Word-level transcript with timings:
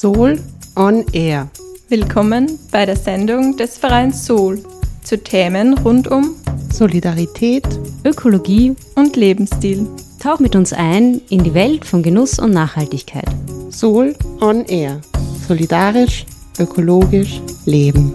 Soul 0.00 0.38
on 0.76 1.04
Air. 1.12 1.50
Willkommen 1.88 2.56
bei 2.70 2.86
der 2.86 2.94
Sendung 2.94 3.56
des 3.56 3.78
Vereins 3.78 4.24
Soul 4.24 4.62
zu 5.02 5.20
Themen 5.20 5.76
rund 5.76 6.06
um 6.06 6.36
Solidarität, 6.72 7.66
Ökologie 8.04 8.76
und 8.94 9.16
Lebensstil. 9.16 9.88
Tauch 10.22 10.38
mit 10.38 10.54
uns 10.54 10.72
ein 10.72 11.20
in 11.30 11.42
die 11.42 11.52
Welt 11.52 11.84
von 11.84 12.04
Genuss 12.04 12.38
und 12.38 12.52
Nachhaltigkeit. 12.52 13.26
Soul 13.70 14.14
on 14.40 14.64
Air. 14.66 15.00
Solidarisch, 15.48 16.26
ökologisch, 16.60 17.40
leben. 17.66 18.14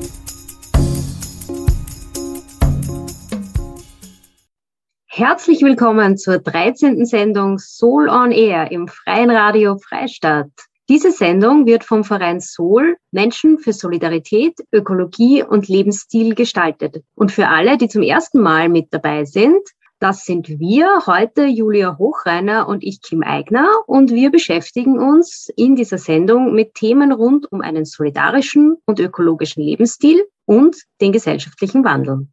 Herzlich 5.08 5.62
willkommen 5.64 6.16
zur 6.16 6.40
13. 6.40 7.06
Sendung 7.06 7.60
Soul 7.60 8.08
on 8.08 8.32
Air 8.32 8.72
im 8.72 8.88
Freien 8.88 9.30
Radio 9.30 9.78
Freistadt. 9.78 10.48
Diese 10.94 11.12
Sendung 11.12 11.66
wird 11.66 11.84
vom 11.84 12.04
Verein 12.04 12.40
Soul 12.40 12.98
Menschen 13.10 13.58
für 13.58 13.74
Solidarität, 13.74 14.54
Ökologie 14.72 15.42
und 15.42 15.68
Lebensstil 15.68 16.36
gestaltet. 16.36 17.02
Und 17.16 17.32
für 17.32 17.48
alle, 17.48 17.80
die 17.80 17.88
zum 17.88 18.04
ersten 18.04 18.40
Mal 18.40 18.70
mit 18.70 18.90
dabei 18.94 19.26
sind, 19.26 19.58
das 19.98 20.24
sind 20.24 20.48
wir, 20.50 21.08
heute 21.08 21.46
Julia 21.46 21.98
Hochreiner 21.98 22.68
und 22.68 22.84
ich, 22.84 23.02
Kim 23.02 23.24
Eigner. 23.24 23.68
Und 23.88 24.12
wir 24.12 24.30
beschäftigen 24.30 25.00
uns 25.00 25.50
in 25.56 25.76
dieser 25.76 25.98
Sendung 25.98 26.54
mit 26.54 26.76
Themen 26.76 27.12
rund 27.12 27.52
um 27.52 27.62
einen 27.62 27.86
solidarischen 27.86 28.78
und 28.86 29.00
ökologischen 29.00 29.64
Lebensstil 29.64 30.24
und 30.46 30.78
den 31.02 31.12
gesellschaftlichen 31.12 31.84
Wandel. 31.84 32.28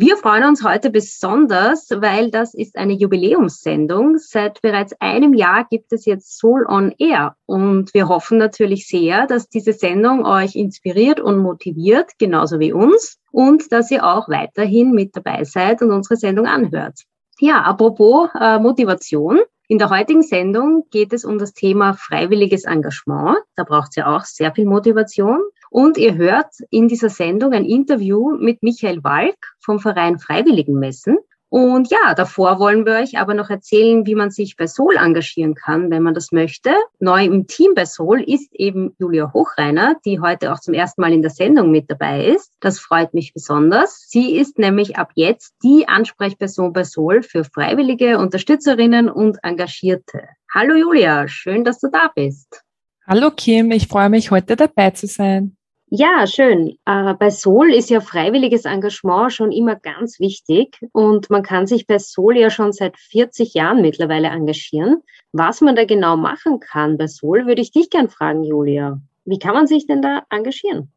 Wir 0.00 0.16
freuen 0.16 0.44
uns 0.44 0.62
heute 0.62 0.90
besonders, 0.90 1.88
weil 1.90 2.30
das 2.30 2.54
ist 2.54 2.76
eine 2.76 2.92
Jubiläumssendung. 2.92 4.16
Seit 4.18 4.62
bereits 4.62 4.92
einem 5.00 5.34
Jahr 5.34 5.66
gibt 5.68 5.92
es 5.92 6.04
jetzt 6.04 6.38
Soul 6.38 6.64
on 6.68 6.94
Air 6.98 7.34
und 7.46 7.92
wir 7.94 8.06
hoffen 8.06 8.38
natürlich 8.38 8.86
sehr, 8.86 9.26
dass 9.26 9.48
diese 9.48 9.72
Sendung 9.72 10.24
euch 10.24 10.54
inspiriert 10.54 11.18
und 11.18 11.38
motiviert, 11.38 12.12
genauso 12.16 12.60
wie 12.60 12.72
uns 12.72 13.18
und 13.32 13.72
dass 13.72 13.90
ihr 13.90 14.06
auch 14.06 14.28
weiterhin 14.28 14.92
mit 14.92 15.16
dabei 15.16 15.42
seid 15.42 15.82
und 15.82 15.90
unsere 15.90 16.14
Sendung 16.14 16.46
anhört. 16.46 17.00
Ja, 17.40 17.62
apropos 17.62 18.28
äh, 18.40 18.60
Motivation. 18.60 19.40
In 19.66 19.78
der 19.78 19.90
heutigen 19.90 20.22
Sendung 20.22 20.84
geht 20.92 21.12
es 21.12 21.24
um 21.24 21.38
das 21.38 21.54
Thema 21.54 21.94
freiwilliges 21.94 22.66
Engagement. 22.66 23.38
Da 23.56 23.64
braucht 23.64 23.88
es 23.88 23.96
ja 23.96 24.16
auch 24.16 24.22
sehr 24.22 24.54
viel 24.54 24.64
Motivation. 24.64 25.40
Und 25.70 25.98
ihr 25.98 26.14
hört 26.14 26.54
in 26.70 26.88
dieser 26.88 27.08
Sendung 27.08 27.52
ein 27.52 27.64
Interview 27.64 28.36
mit 28.38 28.62
Michael 28.62 29.02
Walk 29.04 29.36
vom 29.60 29.78
Verein 29.78 30.18
Freiwilligenmessen. 30.18 31.18
Und 31.50 31.90
ja, 31.90 32.14
davor 32.14 32.58
wollen 32.58 32.84
wir 32.84 32.96
euch 32.96 33.18
aber 33.18 33.32
noch 33.32 33.48
erzählen, 33.48 34.06
wie 34.06 34.14
man 34.14 34.30
sich 34.30 34.56
bei 34.56 34.66
Sol 34.66 34.96
engagieren 34.96 35.54
kann, 35.54 35.90
wenn 35.90 36.02
man 36.02 36.12
das 36.12 36.30
möchte. 36.30 36.74
Neu 36.98 37.24
im 37.24 37.46
Team 37.46 37.72
bei 37.74 37.86
Sol 37.86 38.20
ist 38.20 38.54
eben 38.54 38.94
Julia 38.98 39.32
Hochreiner, 39.32 39.96
die 40.04 40.20
heute 40.20 40.52
auch 40.52 40.60
zum 40.60 40.74
ersten 40.74 41.00
Mal 41.00 41.12
in 41.14 41.22
der 41.22 41.30
Sendung 41.30 41.70
mit 41.70 41.90
dabei 41.90 42.26
ist. 42.26 42.52
Das 42.60 42.78
freut 42.78 43.14
mich 43.14 43.32
besonders. 43.32 44.04
Sie 44.08 44.36
ist 44.36 44.58
nämlich 44.58 44.98
ab 44.98 45.12
jetzt 45.14 45.54
die 45.62 45.88
Ansprechperson 45.88 46.74
bei 46.74 46.84
Sol 46.84 47.22
für 47.22 47.44
Freiwillige, 47.44 48.18
Unterstützerinnen 48.18 49.08
und 49.08 49.38
Engagierte. 49.42 50.28
Hallo 50.52 50.74
Julia, 50.74 51.28
schön, 51.28 51.64
dass 51.64 51.80
du 51.80 51.88
da 51.90 52.10
bist. 52.14 52.62
Hallo 53.06 53.30
Kim, 53.30 53.70
ich 53.70 53.88
freue 53.88 54.10
mich, 54.10 54.30
heute 54.30 54.54
dabei 54.54 54.90
zu 54.90 55.06
sein. 55.06 55.57
Ja, 55.90 56.26
schön. 56.26 56.76
Äh, 56.84 57.14
bei 57.14 57.30
Sol 57.30 57.72
ist 57.72 57.88
ja 57.88 58.00
freiwilliges 58.00 58.66
Engagement 58.66 59.32
schon 59.32 59.52
immer 59.52 59.74
ganz 59.74 60.20
wichtig 60.20 60.78
und 60.92 61.30
man 61.30 61.42
kann 61.42 61.66
sich 61.66 61.86
bei 61.86 61.98
Sol 61.98 62.36
ja 62.36 62.50
schon 62.50 62.72
seit 62.72 62.98
40 62.98 63.54
Jahren 63.54 63.80
mittlerweile 63.80 64.28
engagieren. 64.28 65.02
Was 65.32 65.62
man 65.62 65.76
da 65.76 65.86
genau 65.86 66.18
machen 66.18 66.60
kann 66.60 66.98
bei 66.98 67.06
Sol, 67.06 67.46
würde 67.46 67.62
ich 67.62 67.70
dich 67.70 67.88
gern 67.88 68.10
fragen, 68.10 68.44
Julia. 68.44 69.00
Wie 69.24 69.38
kann 69.38 69.54
man 69.54 69.66
sich 69.66 69.86
denn 69.86 70.02
da 70.02 70.24
engagieren? 70.28 70.92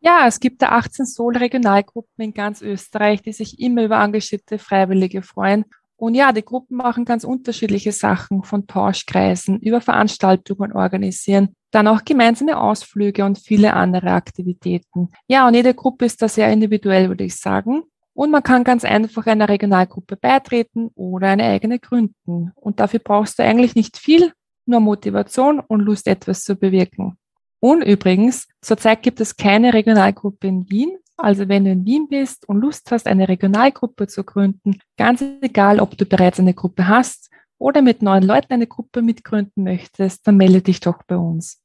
Ja, 0.00 0.26
es 0.26 0.40
gibt 0.40 0.62
da 0.62 0.70
18 0.70 1.04
Sol-Regionalgruppen 1.04 2.24
in 2.24 2.32
ganz 2.32 2.62
Österreich, 2.62 3.20
die 3.20 3.32
sich 3.32 3.60
immer 3.60 3.84
über 3.84 4.02
engagierte 4.02 4.58
Freiwillige 4.58 5.20
freuen 5.20 5.66
und 6.00 6.14
ja, 6.14 6.32
die 6.32 6.42
Gruppen 6.42 6.78
machen 6.78 7.04
ganz 7.04 7.24
unterschiedliche 7.24 7.92
Sachen, 7.92 8.42
von 8.42 8.66
Tauschkreisen 8.66 9.60
über 9.60 9.82
Veranstaltungen 9.82 10.72
organisieren, 10.72 11.54
dann 11.72 11.86
auch 11.88 12.06
gemeinsame 12.06 12.58
Ausflüge 12.58 13.22
und 13.22 13.38
viele 13.38 13.74
andere 13.74 14.12
Aktivitäten. 14.12 15.10
Ja, 15.28 15.46
und 15.46 15.52
jede 15.52 15.74
Gruppe 15.74 16.06
ist 16.06 16.22
da 16.22 16.28
sehr 16.28 16.50
individuell, 16.50 17.08
würde 17.08 17.24
ich 17.24 17.36
sagen. 17.36 17.82
Und 18.14 18.30
man 18.30 18.42
kann 18.42 18.64
ganz 18.64 18.82
einfach 18.82 19.26
einer 19.26 19.50
Regionalgruppe 19.50 20.16
beitreten 20.16 20.88
oder 20.94 21.28
eine 21.28 21.44
eigene 21.44 21.78
gründen. 21.78 22.50
Und 22.54 22.80
dafür 22.80 23.00
brauchst 23.00 23.38
du 23.38 23.42
eigentlich 23.42 23.74
nicht 23.74 23.98
viel, 23.98 24.32
nur 24.64 24.80
Motivation 24.80 25.60
und 25.60 25.80
Lust, 25.80 26.06
etwas 26.06 26.44
zu 26.44 26.56
bewirken. 26.56 27.18
Und 27.58 27.82
übrigens, 27.82 28.48
zurzeit 28.62 29.02
gibt 29.02 29.20
es 29.20 29.36
keine 29.36 29.74
Regionalgruppe 29.74 30.48
in 30.48 30.70
Wien, 30.70 30.96
also 31.22 31.48
wenn 31.48 31.64
du 31.64 31.70
in 31.70 31.84
Wien 31.84 32.08
bist 32.08 32.48
und 32.48 32.60
Lust 32.60 32.90
hast, 32.90 33.06
eine 33.06 33.28
Regionalgruppe 33.28 34.06
zu 34.06 34.24
gründen, 34.24 34.80
ganz 34.96 35.22
egal, 35.40 35.80
ob 35.80 35.96
du 35.96 36.04
bereits 36.04 36.38
eine 36.38 36.54
Gruppe 36.54 36.88
hast 36.88 37.30
oder 37.58 37.82
mit 37.82 38.02
neuen 38.02 38.22
Leuten 38.22 38.52
eine 38.52 38.66
Gruppe 38.66 39.02
mitgründen 39.02 39.64
möchtest, 39.64 40.26
dann 40.26 40.36
melde 40.36 40.62
dich 40.62 40.80
doch 40.80 41.02
bei 41.06 41.16
uns. 41.16 41.60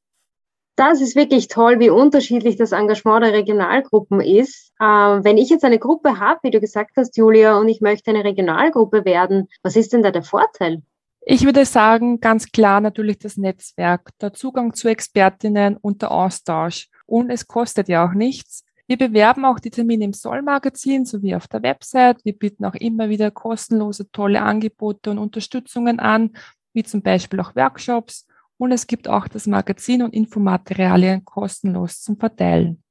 Das 0.76 1.00
ist 1.00 1.16
wirklich 1.16 1.48
toll, 1.48 1.80
wie 1.80 1.88
unterschiedlich 1.88 2.56
das 2.56 2.72
Engagement 2.72 3.24
der 3.24 3.32
Regionalgruppen 3.32 4.20
ist. 4.20 4.72
Ähm, 4.78 5.24
wenn 5.24 5.38
ich 5.38 5.48
jetzt 5.48 5.64
eine 5.64 5.78
Gruppe 5.78 6.20
habe, 6.20 6.40
wie 6.42 6.50
du 6.50 6.60
gesagt 6.60 6.92
hast, 6.96 7.16
Julia, 7.16 7.58
und 7.58 7.68
ich 7.68 7.80
möchte 7.80 8.10
eine 8.10 8.24
Regionalgruppe 8.24 9.06
werden, 9.06 9.48
was 9.62 9.74
ist 9.74 9.94
denn 9.94 10.02
da 10.02 10.10
der 10.10 10.22
Vorteil? 10.22 10.82
Ich 11.22 11.44
würde 11.44 11.64
sagen, 11.64 12.20
ganz 12.20 12.52
klar 12.52 12.82
natürlich 12.82 13.18
das 13.18 13.38
Netzwerk, 13.38 14.10
der 14.20 14.34
Zugang 14.34 14.74
zu 14.74 14.88
Expertinnen 14.88 15.78
und 15.78 16.02
der 16.02 16.12
Austausch. 16.12 16.88
Und 17.06 17.30
es 17.30 17.48
kostet 17.48 17.88
ja 17.88 18.06
auch 18.06 18.12
nichts. 18.12 18.65
Wir 18.88 18.96
bewerben 18.96 19.44
auch 19.44 19.58
die 19.58 19.70
Termine 19.70 20.04
im 20.04 20.12
Soll-Magazin 20.12 21.04
sowie 21.04 21.34
auf 21.34 21.48
der 21.48 21.62
Website. 21.62 22.24
Wir 22.24 22.36
bieten 22.38 22.64
auch 22.64 22.74
immer 22.74 23.08
wieder 23.08 23.30
kostenlose, 23.30 24.10
tolle 24.12 24.42
Angebote 24.42 25.10
und 25.10 25.18
Unterstützungen 25.18 25.98
an, 25.98 26.36
wie 26.72 26.84
zum 26.84 27.02
Beispiel 27.02 27.40
auch 27.40 27.56
Workshops. 27.56 28.26
Und 28.58 28.72
es 28.72 28.86
gibt 28.86 29.08
auch 29.08 29.26
das 29.26 29.46
Magazin 29.46 30.02
und 30.02 30.14
Infomaterialien 30.14 31.24
kostenlos 31.24 32.00
zum 32.00 32.16
Verteilen. 32.16 32.82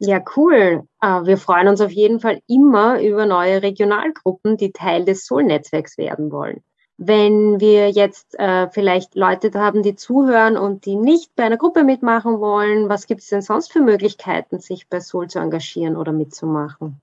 Ja, 0.00 0.22
cool. 0.36 0.82
Äh, 1.00 1.06
wir 1.06 1.38
freuen 1.38 1.68
uns 1.68 1.80
auf 1.80 1.92
jeden 1.92 2.18
Fall 2.18 2.40
immer 2.48 3.00
über 3.00 3.24
neue 3.24 3.62
Regionalgruppen, 3.62 4.56
die 4.56 4.72
Teil 4.72 5.04
des 5.04 5.24
Soul-Netzwerks 5.24 5.96
werden 5.98 6.32
wollen 6.32 6.62
wenn 6.96 7.60
wir 7.60 7.90
jetzt 7.90 8.38
äh, 8.38 8.68
vielleicht 8.70 9.14
Leute 9.14 9.50
haben, 9.54 9.82
die 9.82 9.96
zuhören 9.96 10.56
und 10.56 10.86
die 10.86 10.96
nicht 10.96 11.34
bei 11.34 11.44
einer 11.44 11.56
Gruppe 11.56 11.82
mitmachen 11.82 12.40
wollen, 12.40 12.88
was 12.88 13.06
gibt 13.06 13.22
es 13.22 13.28
denn 13.28 13.42
sonst 13.42 13.72
für 13.72 13.80
Möglichkeiten, 13.80 14.60
sich 14.60 14.88
bei 14.88 15.00
Soul 15.00 15.28
zu 15.28 15.38
engagieren 15.40 15.96
oder 15.96 16.12
mitzumachen? 16.12 17.00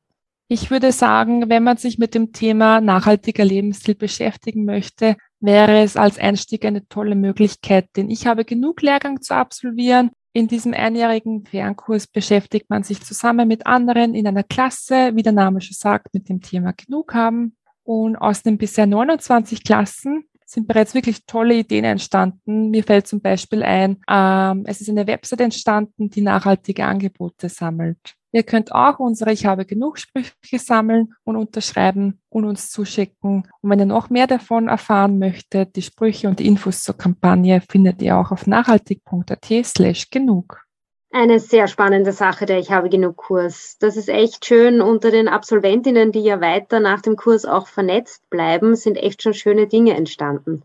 Ich 0.48 0.70
würde 0.70 0.92
sagen, 0.92 1.50
wenn 1.50 1.64
man 1.64 1.78
sich 1.78 1.98
mit 1.98 2.14
dem 2.14 2.34
Thema 2.34 2.82
nachhaltiger 2.82 3.46
Lebensstil 3.46 3.96
beschäftigen 3.96 4.66
möchte, 4.66 5.16
wäre 5.40 5.82
es 5.82 5.96
als 5.96 6.18
Einstieg 6.20 6.66
eine 6.66 6.86
tolle 6.90 7.16
Möglichkeit, 7.16 7.88
denn 7.96 8.10
ich 8.10 8.28
habe 8.28 8.44
genug 8.44 8.82
Lehrgang 8.82 9.22
zu 9.22 9.34
absolvieren. 9.34 10.12
In 10.34 10.48
diesem 10.48 10.74
einjährigen 10.74 11.46
Fernkurs 11.46 12.08
beschäftigt 12.08 12.70
man 12.70 12.84
sich 12.84 13.02
zusammen 13.02 13.48
mit 13.48 13.66
anderen 13.66 14.14
in 14.14 14.28
einer 14.28 14.44
Klasse, 14.44 15.12
wie 15.16 15.24
der 15.24 15.34
Name 15.34 15.62
schon 15.62 15.76
sagt, 15.76 16.14
mit 16.14 16.30
dem 16.30 16.42
Thema 16.42 16.74
genug 16.74 17.14
haben. 17.14 17.56
Und 17.84 18.16
aus 18.16 18.44
den 18.44 18.58
bisher 18.58 18.86
29 18.86 19.64
Klassen 19.64 20.26
sind 20.46 20.68
bereits 20.68 20.94
wirklich 20.94 21.26
tolle 21.26 21.56
Ideen 21.56 21.86
entstanden. 21.86 22.70
Mir 22.70 22.84
fällt 22.84 23.08
zum 23.08 23.22
Beispiel 23.22 23.64
ein, 23.64 23.98
ähm, 24.10 24.64
es 24.66 24.82
ist 24.82 24.90
eine 24.90 25.08
Website 25.08 25.42
entstanden, 25.42 26.10
die 26.10 26.22
nachhaltige 26.22 26.86
Angebote 26.86 27.48
sammelt. 27.50 28.16
Ihr 28.34 28.44
könnt 28.44 28.72
auch 28.72 29.00
unsere 29.00 29.34
Ich 29.34 29.46
habe 29.46 29.66
genug 29.66 29.98
Sprüche 29.98 30.60
sammeln 30.60 31.14
und 31.24 31.36
unterschreiben 31.36 32.22
und 32.30 32.46
uns 32.46 32.70
zuschicken. 32.70 33.44
Und 33.62 33.70
wenn 33.70 33.80
ihr 33.80 33.86
noch 33.86 34.10
mehr 34.10 34.28
davon 34.28 34.70
erfahren 34.70 35.20
möchtet, 35.20 35.76
die 35.76 35.82
Sprüche 35.82 36.30
und 36.30 36.40
die 36.40 36.48
Infos 36.48 36.84
zur 36.84 36.98
Kampagne 36.98 37.62
findet 37.70 38.02
ihr 38.02 38.18
auch 38.18 38.32
auf 38.32 38.48
nachhaltig.at 38.48 39.66
slash 39.66 40.10
genug. 40.10 40.66
Eine 41.14 41.40
sehr 41.42 41.68
spannende 41.68 42.14
Sache, 42.14 42.46
der 42.46 42.60
Ich 42.60 42.72
habe 42.72 42.88
genug 42.88 43.18
Kurs. 43.18 43.78
Das 43.80 43.98
ist 43.98 44.08
echt 44.08 44.46
schön 44.46 44.80
unter 44.80 45.12
den 45.12 45.28
Absolventinnen, 45.28 46.14
die 46.14 46.22
ja 46.22 46.40
weiter 46.40 46.80
nach 46.80 47.02
dem 47.02 47.18
Kurs 47.18 47.44
auch 47.46 47.68
vernetzt 47.68 48.30
bleiben, 48.30 48.76
sind 48.76 48.96
echt 48.96 49.22
schon 49.22 49.34
schöne 49.34 49.68
Dinge 49.68 49.94
entstanden. 49.94 50.64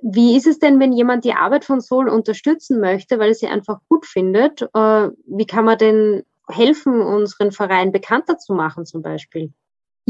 Wie 0.00 0.36
ist 0.36 0.46
es 0.46 0.60
denn, 0.60 0.78
wenn 0.78 0.92
jemand 0.92 1.24
die 1.24 1.32
Arbeit 1.32 1.64
von 1.64 1.80
Sol 1.80 2.08
unterstützen 2.08 2.78
möchte, 2.80 3.18
weil 3.18 3.30
er 3.30 3.34
sie 3.34 3.48
einfach 3.48 3.80
gut 3.88 4.06
findet? 4.06 4.62
Äh, 4.62 5.08
wie 5.26 5.46
kann 5.46 5.64
man 5.64 5.78
denn 5.78 6.22
helfen, 6.48 7.00
unseren 7.00 7.50
Verein 7.50 7.90
bekannter 7.90 8.38
zu 8.38 8.54
machen 8.54 8.86
zum 8.86 9.02
Beispiel? 9.02 9.52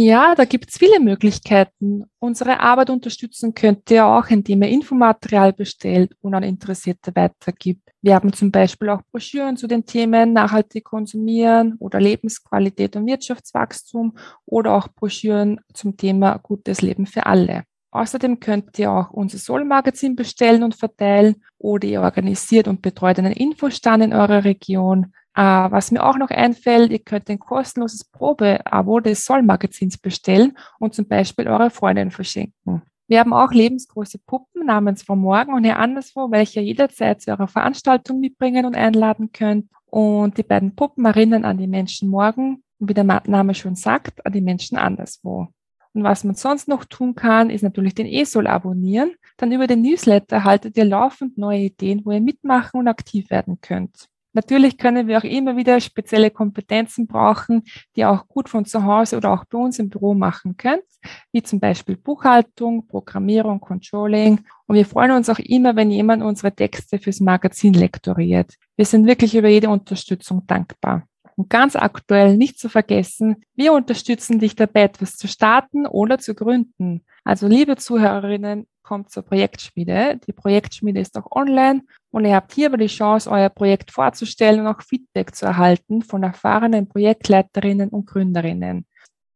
Ja, 0.00 0.36
da 0.36 0.44
gibt 0.44 0.70
es 0.70 0.78
viele 0.78 1.00
Möglichkeiten. 1.00 2.04
Unsere 2.20 2.60
Arbeit 2.60 2.88
unterstützen 2.88 3.52
könnt 3.52 3.90
ihr 3.90 4.06
auch, 4.06 4.28
indem 4.28 4.62
ihr 4.62 4.68
Infomaterial 4.68 5.52
bestellt 5.52 6.12
und 6.20 6.34
an 6.34 6.44
Interessierte 6.44 7.10
weitergibt. 7.16 7.90
Wir 8.00 8.14
haben 8.14 8.32
zum 8.32 8.52
Beispiel 8.52 8.90
auch 8.90 9.02
Broschüren 9.10 9.56
zu 9.56 9.66
den 9.66 9.86
Themen 9.86 10.32
nachhaltig 10.32 10.84
konsumieren 10.84 11.74
oder 11.80 11.98
Lebensqualität 11.98 12.94
und 12.94 13.06
Wirtschaftswachstum 13.06 14.16
oder 14.46 14.74
auch 14.74 14.86
Broschüren 14.86 15.58
zum 15.74 15.96
Thema 15.96 16.38
gutes 16.38 16.80
Leben 16.80 17.04
für 17.04 17.26
alle. 17.26 17.64
Außerdem 17.90 18.38
könnt 18.38 18.78
ihr 18.78 18.92
auch 18.92 19.10
unser 19.10 19.38
Soul-Magazin 19.38 20.14
bestellen 20.14 20.62
und 20.62 20.76
verteilen 20.76 21.42
oder 21.58 21.88
ihr 21.88 22.02
organisiert 22.02 22.68
und 22.68 22.82
betreut 22.82 23.18
einen 23.18 23.32
Infostand 23.32 24.04
in 24.04 24.12
eurer 24.12 24.44
Region. 24.44 25.12
Äh, 25.34 25.42
was 25.42 25.90
mir 25.90 26.04
auch 26.04 26.16
noch 26.16 26.30
einfällt, 26.30 26.90
ihr 26.90 26.98
könnt 26.98 27.30
ein 27.30 27.38
kostenloses 27.38 28.04
Probeabo 28.04 29.00
des 29.00 29.24
Soul-Magazins 29.24 29.98
bestellen 29.98 30.56
und 30.78 30.94
zum 30.94 31.06
Beispiel 31.06 31.48
eure 31.48 31.70
Freundin 31.70 32.10
verschenken. 32.10 32.82
Wir 33.06 33.20
haben 33.20 33.32
auch 33.32 33.52
lebensgroße 33.52 34.18
Puppen 34.26 34.66
namens 34.66 35.02
Frau 35.02 35.16
Morgen 35.16 35.54
und 35.54 35.64
Herr 35.64 35.78
Anderswo, 35.78 36.30
welche 36.30 36.60
ihr 36.60 36.66
jederzeit 36.66 37.22
zu 37.22 37.30
eurer 37.30 37.48
Veranstaltung 37.48 38.20
mitbringen 38.20 38.66
und 38.66 38.76
einladen 38.76 39.32
könnt. 39.32 39.70
Und 39.86 40.36
die 40.36 40.42
beiden 40.42 40.74
Puppen 40.74 41.06
erinnern 41.06 41.46
an 41.46 41.56
die 41.56 41.66
Menschen 41.66 42.10
morgen, 42.10 42.62
wie 42.78 42.92
der 42.92 43.04
Name 43.04 43.54
schon 43.54 43.76
sagt, 43.76 44.26
an 44.26 44.32
die 44.32 44.42
Menschen 44.42 44.76
anderswo. 44.76 45.48
Und 45.94 46.02
was 46.04 46.22
man 46.22 46.34
sonst 46.34 46.68
noch 46.68 46.84
tun 46.84 47.14
kann, 47.14 47.48
ist 47.48 47.62
natürlich 47.62 47.94
den 47.94 48.06
ESOL 48.06 48.46
abonnieren. 48.46 49.12
Dann 49.38 49.52
über 49.52 49.66
den 49.66 49.80
Newsletter 49.80 50.36
erhaltet 50.36 50.76
ihr 50.76 50.84
laufend 50.84 51.38
neue 51.38 51.60
Ideen, 51.60 52.02
wo 52.04 52.12
ihr 52.12 52.20
mitmachen 52.20 52.80
und 52.80 52.88
aktiv 52.88 53.30
werden 53.30 53.58
könnt. 53.62 54.08
Natürlich 54.32 54.78
können 54.78 55.08
wir 55.08 55.18
auch 55.18 55.24
immer 55.24 55.56
wieder 55.56 55.80
spezielle 55.80 56.30
Kompetenzen 56.30 57.06
brauchen, 57.06 57.64
die 57.96 58.04
auch 58.04 58.28
gut 58.28 58.48
von 58.48 58.64
zu 58.64 58.84
Hause 58.84 59.16
oder 59.16 59.32
auch 59.32 59.44
bei 59.46 59.58
uns 59.58 59.78
im 59.78 59.88
Büro 59.88 60.14
machen 60.14 60.56
könnt, 60.56 60.84
wie 61.32 61.42
zum 61.42 61.60
Beispiel 61.60 61.96
Buchhaltung, 61.96 62.86
Programmierung, 62.86 63.60
Controlling. 63.60 64.40
Und 64.66 64.76
wir 64.76 64.86
freuen 64.86 65.12
uns 65.12 65.28
auch 65.28 65.38
immer, 65.38 65.76
wenn 65.76 65.90
jemand 65.90 66.22
unsere 66.22 66.54
Texte 66.54 66.98
fürs 66.98 67.20
Magazin 67.20 67.72
lektoriert. 67.72 68.54
Wir 68.76 68.84
sind 68.84 69.06
wirklich 69.06 69.34
über 69.34 69.48
jede 69.48 69.70
Unterstützung 69.70 70.46
dankbar. 70.46 71.04
Und 71.38 71.50
ganz 71.50 71.76
aktuell 71.76 72.36
nicht 72.36 72.58
zu 72.58 72.68
vergessen, 72.68 73.44
wir 73.54 73.72
unterstützen 73.72 74.40
dich 74.40 74.56
dabei, 74.56 74.82
etwas 74.82 75.16
zu 75.16 75.28
starten 75.28 75.86
oder 75.86 76.18
zu 76.18 76.34
gründen. 76.34 77.04
Also 77.22 77.46
liebe 77.46 77.76
Zuhörerinnen, 77.76 78.66
kommt 78.82 79.10
zur 79.10 79.22
Projektschmiede. 79.22 80.18
Die 80.26 80.32
Projektschmiede 80.32 80.98
ist 80.98 81.16
auch 81.16 81.30
online 81.30 81.82
und 82.10 82.24
ihr 82.24 82.34
habt 82.34 82.54
hier 82.54 82.68
aber 82.68 82.78
die 82.78 82.86
Chance, 82.86 83.30
euer 83.30 83.50
Projekt 83.50 83.92
vorzustellen 83.92 84.60
und 84.60 84.66
auch 84.66 84.80
Feedback 84.82 85.34
zu 85.34 85.44
erhalten 85.44 86.02
von 86.02 86.22
erfahrenen 86.22 86.88
Projektleiterinnen 86.88 87.90
und 87.90 88.06
Gründerinnen. 88.06 88.86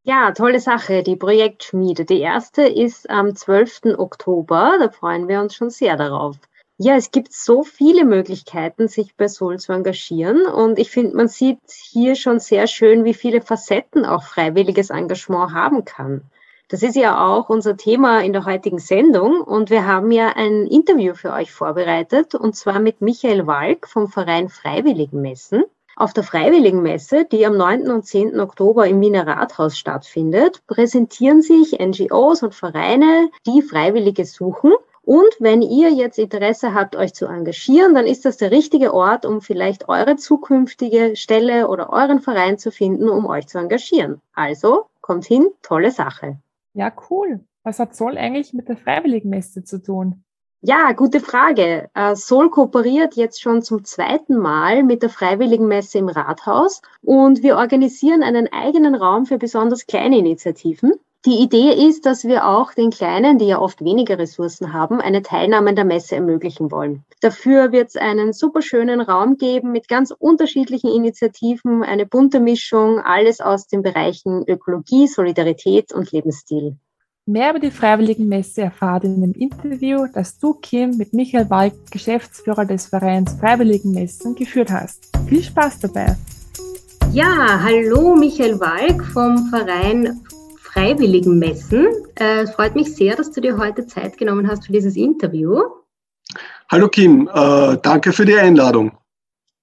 Ja, 0.04 0.32
tolle 0.32 0.58
Sache, 0.58 1.04
die 1.04 1.16
Projektschmiede. 1.16 2.04
Die 2.04 2.20
erste 2.20 2.62
ist 2.62 3.08
am 3.10 3.36
12. 3.36 3.98
Oktober. 3.98 4.72
Da 4.80 4.90
freuen 4.90 5.28
wir 5.28 5.40
uns 5.40 5.54
schon 5.54 5.70
sehr 5.70 5.96
darauf. 5.96 6.36
Ja, 6.84 6.96
es 6.96 7.12
gibt 7.12 7.32
so 7.32 7.62
viele 7.62 8.04
Möglichkeiten, 8.04 8.88
sich 8.88 9.14
bei 9.14 9.28
Soul 9.28 9.60
zu 9.60 9.72
engagieren. 9.72 10.46
Und 10.46 10.80
ich 10.80 10.90
finde, 10.90 11.16
man 11.16 11.28
sieht 11.28 11.60
hier 11.68 12.16
schon 12.16 12.40
sehr 12.40 12.66
schön, 12.66 13.04
wie 13.04 13.14
viele 13.14 13.40
Facetten 13.40 14.04
auch 14.04 14.24
freiwilliges 14.24 14.90
Engagement 14.90 15.54
haben 15.54 15.84
kann. 15.84 16.22
Das 16.68 16.82
ist 16.82 16.96
ja 16.96 17.24
auch 17.24 17.48
unser 17.50 17.76
Thema 17.76 18.24
in 18.24 18.32
der 18.32 18.46
heutigen 18.46 18.80
Sendung. 18.80 19.42
Und 19.42 19.70
wir 19.70 19.86
haben 19.86 20.10
ja 20.10 20.32
ein 20.34 20.66
Interview 20.66 21.14
für 21.14 21.32
euch 21.32 21.52
vorbereitet, 21.52 22.34
und 22.34 22.56
zwar 22.56 22.80
mit 22.80 23.00
Michael 23.00 23.46
Walk 23.46 23.86
vom 23.86 24.08
Verein 24.08 24.48
Freiwilligenmessen. 24.48 25.62
Auf 25.94 26.12
der 26.12 26.24
Freiwilligenmesse, 26.24 27.26
die 27.30 27.46
am 27.46 27.56
9. 27.56 27.92
und 27.92 28.06
10. 28.06 28.40
Oktober 28.40 28.88
im 28.88 29.00
Wiener 29.00 29.24
Rathaus 29.24 29.78
stattfindet, 29.78 30.66
präsentieren 30.66 31.42
sich 31.42 31.78
NGOs 31.78 32.42
und 32.42 32.56
Vereine, 32.56 33.30
die 33.46 33.62
Freiwillige 33.62 34.24
suchen 34.24 34.72
und 35.04 35.34
wenn 35.40 35.62
ihr 35.62 35.90
jetzt 35.90 36.18
Interesse 36.18 36.74
habt, 36.74 36.94
euch 36.94 37.12
zu 37.12 37.26
engagieren, 37.26 37.94
dann 37.94 38.06
ist 38.06 38.24
das 38.24 38.36
der 38.36 38.52
richtige 38.52 38.94
Ort, 38.94 39.26
um 39.26 39.40
vielleicht 39.40 39.88
eure 39.88 40.16
zukünftige 40.16 41.16
Stelle 41.16 41.68
oder 41.68 41.90
euren 41.90 42.20
Verein 42.20 42.56
zu 42.56 42.70
finden, 42.70 43.08
um 43.08 43.26
euch 43.26 43.48
zu 43.48 43.58
engagieren. 43.58 44.20
Also 44.32 44.86
kommt 45.00 45.24
hin, 45.24 45.48
tolle 45.60 45.90
Sache. 45.90 46.38
Ja, 46.74 46.92
cool. 47.10 47.40
Was 47.64 47.80
hat 47.80 47.96
Sol 47.96 48.16
eigentlich 48.16 48.52
mit 48.52 48.68
der 48.68 48.76
Freiwilligenmesse 48.76 49.64
zu 49.64 49.82
tun? 49.82 50.22
Ja, 50.60 50.92
gute 50.92 51.18
Frage. 51.18 51.90
Äh, 51.94 52.14
Sol 52.14 52.48
kooperiert 52.48 53.14
jetzt 53.14 53.42
schon 53.42 53.62
zum 53.62 53.84
zweiten 53.84 54.36
Mal 54.36 54.84
mit 54.84 55.02
der 55.02 55.10
Freiwilligenmesse 55.10 55.98
im 55.98 56.08
Rathaus 56.08 56.82
und 57.02 57.42
wir 57.42 57.56
organisieren 57.56 58.22
einen 58.22 58.52
eigenen 58.52 58.94
Raum 58.94 59.26
für 59.26 59.38
besonders 59.38 59.86
kleine 59.86 60.18
Initiativen. 60.18 60.92
Die 61.24 61.40
Idee 61.40 61.72
ist, 61.88 62.04
dass 62.04 62.24
wir 62.24 62.48
auch 62.48 62.74
den 62.74 62.90
Kleinen, 62.90 63.38
die 63.38 63.46
ja 63.46 63.60
oft 63.60 63.84
weniger 63.84 64.18
Ressourcen 64.18 64.72
haben, 64.72 65.00
eine 65.00 65.22
Teilnahme 65.22 65.70
an 65.70 65.76
der 65.76 65.84
Messe 65.84 66.16
ermöglichen 66.16 66.72
wollen. 66.72 67.04
Dafür 67.20 67.70
wird 67.70 67.90
es 67.90 67.96
einen 67.96 68.32
superschönen 68.32 69.00
Raum 69.00 69.36
geben 69.36 69.70
mit 69.70 69.86
ganz 69.86 70.10
unterschiedlichen 70.10 70.90
Initiativen, 70.90 71.84
eine 71.84 72.06
bunte 72.06 72.40
Mischung, 72.40 72.98
alles 72.98 73.40
aus 73.40 73.68
den 73.68 73.82
Bereichen 73.82 74.42
Ökologie, 74.48 75.06
Solidarität 75.06 75.92
und 75.92 76.10
Lebensstil. 76.10 76.76
Mehr 77.24 77.50
über 77.50 77.60
die 77.60 77.70
Freiwilligenmesse 77.70 78.62
erfahrt 78.62 79.04
in 79.04 79.20
dem 79.20 79.32
Interview, 79.34 80.06
das 80.12 80.40
du, 80.40 80.54
Kim, 80.54 80.96
mit 80.96 81.12
Michael 81.12 81.48
Walk, 81.48 81.74
Geschäftsführer 81.92 82.64
des 82.64 82.86
Vereins 82.86 83.34
Freiwilligenmessen, 83.34 84.34
geführt 84.34 84.72
hast. 84.72 85.08
Viel 85.28 85.44
Spaß 85.44 85.78
dabei! 85.78 86.16
Ja, 87.12 87.60
hallo 87.62 88.16
Michael 88.16 88.58
Walk 88.58 89.04
vom 89.04 89.46
Verein 89.50 90.20
freiwilligen 90.72 91.38
Messen. 91.38 91.86
Äh, 92.18 92.42
es 92.42 92.52
freut 92.52 92.74
mich 92.74 92.94
sehr, 92.94 93.14
dass 93.14 93.30
du 93.30 93.40
dir 93.40 93.58
heute 93.58 93.86
Zeit 93.86 94.16
genommen 94.16 94.48
hast 94.48 94.66
für 94.66 94.72
dieses 94.72 94.96
Interview. 94.96 95.60
Hallo 96.70 96.88
Kim, 96.88 97.28
äh, 97.32 97.76
danke 97.82 98.12
für 98.12 98.24
die 98.24 98.36
Einladung. 98.36 98.92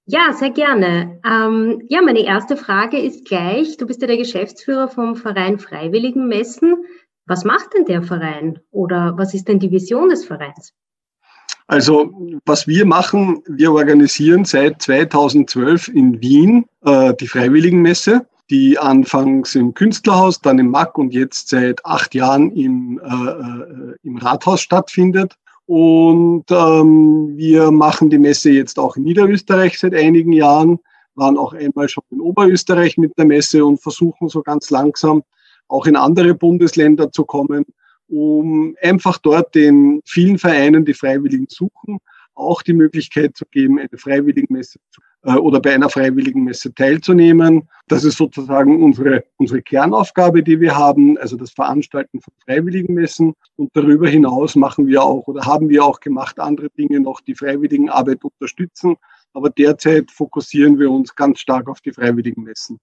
Ja, 0.06 0.34
sehr 0.34 0.52
gerne. 0.52 1.20
Ähm, 1.26 1.82
ja, 1.88 2.02
meine 2.02 2.24
erste 2.24 2.58
Frage 2.58 3.00
ist 3.00 3.26
gleich, 3.26 3.78
du 3.78 3.86
bist 3.86 4.02
ja 4.02 4.08
der 4.08 4.18
Geschäftsführer 4.18 4.88
vom 4.88 5.16
Verein 5.16 5.60
Freiwilligen 5.60 6.28
Messen. 6.28 6.76
Was 7.26 7.44
macht 7.44 7.74
denn 7.76 7.86
der 7.86 8.02
Verein 8.02 8.60
oder 8.72 9.14
was 9.18 9.34
ist 9.34 9.48
denn 9.48 9.60
die 9.60 9.72
Vision 9.72 10.10
des 10.10 10.26
Vereins? 10.26 10.74
Also 11.68 12.12
was 12.46 12.68
wir 12.68 12.86
machen, 12.86 13.44
wir 13.48 13.72
organisieren 13.72 14.46
seit 14.46 14.82
2012 14.82 15.90
in 15.90 16.20
Wien 16.22 16.66
äh, 16.84 17.14
die 17.14 17.28
Freiwilligenmesse 17.28 18.26
die 18.50 18.80
anfangs 18.80 19.56
im 19.56 19.74
Künstlerhaus, 19.74 20.42
dann 20.42 20.60
im 20.60 20.72
MAC 20.72 20.98
und 20.98 21.14
jetzt 21.14 21.50
seit 21.50 21.86
acht 21.86 22.16
Jahren 22.16 22.52
im, 22.52 23.00
äh, 23.00 23.30
äh, 23.30 23.96
im 24.04 24.18
Rathaus 24.18 24.62
stattfindet. 24.62 25.36
Und 25.66 26.46
ähm, 26.50 27.38
wir 27.38 27.70
machen 27.70 28.10
die 28.10 28.18
Messe 28.18 28.50
jetzt 28.50 28.80
auch 28.80 28.96
in 28.96 29.04
Niederösterreich 29.04 29.78
seit 29.78 29.94
einigen 29.94 30.34
Jahren, 30.34 30.80
waren 31.14 31.38
auch 31.38 31.54
einmal 31.54 31.88
schon 31.90 32.04
in 32.10 32.22
Oberösterreich 32.22 32.98
mit 32.98 33.16
der 33.18 33.26
Messe 33.26 33.64
und 33.64 33.80
versuchen 33.80 34.30
so 34.30 34.42
ganz 34.42 34.72
langsam 34.72 35.22
auch 35.68 35.86
in 35.86 35.96
andere 35.96 36.34
Bundesländer 36.34 37.12
zu 37.12 37.24
kommen, 37.24 37.66
um 38.08 38.76
einfach 38.82 39.20
dort 39.20 39.54
den 39.54 40.02
vielen 40.06 40.40
Vereinen, 40.40 40.86
die 40.86 40.96
Freiwilligen 40.96 41.46
suchen, 41.48 42.00
auch 42.34 42.64
die 42.64 42.74
Möglichkeit 42.74 43.38
zu 43.38 43.46
geben, 43.46 43.78
eine 43.78 43.90
Freiwilligenmesse 43.96 44.80
zu 44.90 45.02
oder 45.24 45.60
bei 45.60 45.74
einer 45.74 45.90
freiwilligen 45.90 46.44
Messe 46.44 46.74
teilzunehmen. 46.74 47.68
Das 47.88 48.04
ist 48.04 48.18
sozusagen 48.18 48.82
unsere, 48.82 49.24
unsere 49.38 49.62
Kernaufgabe, 49.62 50.44
die 50.44 50.60
wir 50.60 50.78
haben, 50.78 51.18
also 51.18 51.36
das 51.36 51.52
Veranstalten 51.52 52.22
von 52.22 52.34
freiwilligen 52.46 52.94
Messen. 52.94 53.34
Und 53.58 53.70
darüber 53.74 54.08
hinaus 54.08 54.56
machen 54.56 54.88
wir 54.88 55.04
auch 55.04 55.28
oder 55.28 55.46
haben 55.46 55.70
wir 55.70 55.84
auch 55.84 56.00
gemacht 56.00 56.40
andere 56.40 56.70
Dinge 56.70 57.00
noch, 57.00 57.22
die 57.22 57.36
freiwilligen 57.36 57.90
Arbeit 57.90 58.24
unterstützen. 58.24 58.96
Aber 59.34 59.50
derzeit 59.50 60.10
fokussieren 60.12 60.80
wir 60.80 60.90
uns 60.90 61.16
ganz 61.16 61.40
stark 61.40 61.68
auf 61.68 61.82
die 61.82 61.92
freiwilligen 61.92 62.44
Messen. 62.44 62.80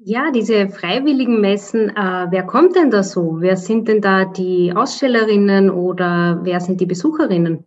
Ja, 0.00 0.30
diese 0.30 0.68
freiwilligen 0.68 1.40
Messen, 1.40 1.90
äh, 1.90 2.26
wer 2.30 2.44
kommt 2.44 2.76
denn 2.76 2.90
da 2.90 3.02
so? 3.02 3.38
Wer 3.40 3.56
sind 3.56 3.88
denn 3.88 4.00
da 4.00 4.26
die 4.26 4.72
Ausstellerinnen 4.72 5.70
oder 5.70 6.38
wer 6.44 6.60
sind 6.60 6.80
die 6.80 6.86
Besucherinnen? 6.86 7.64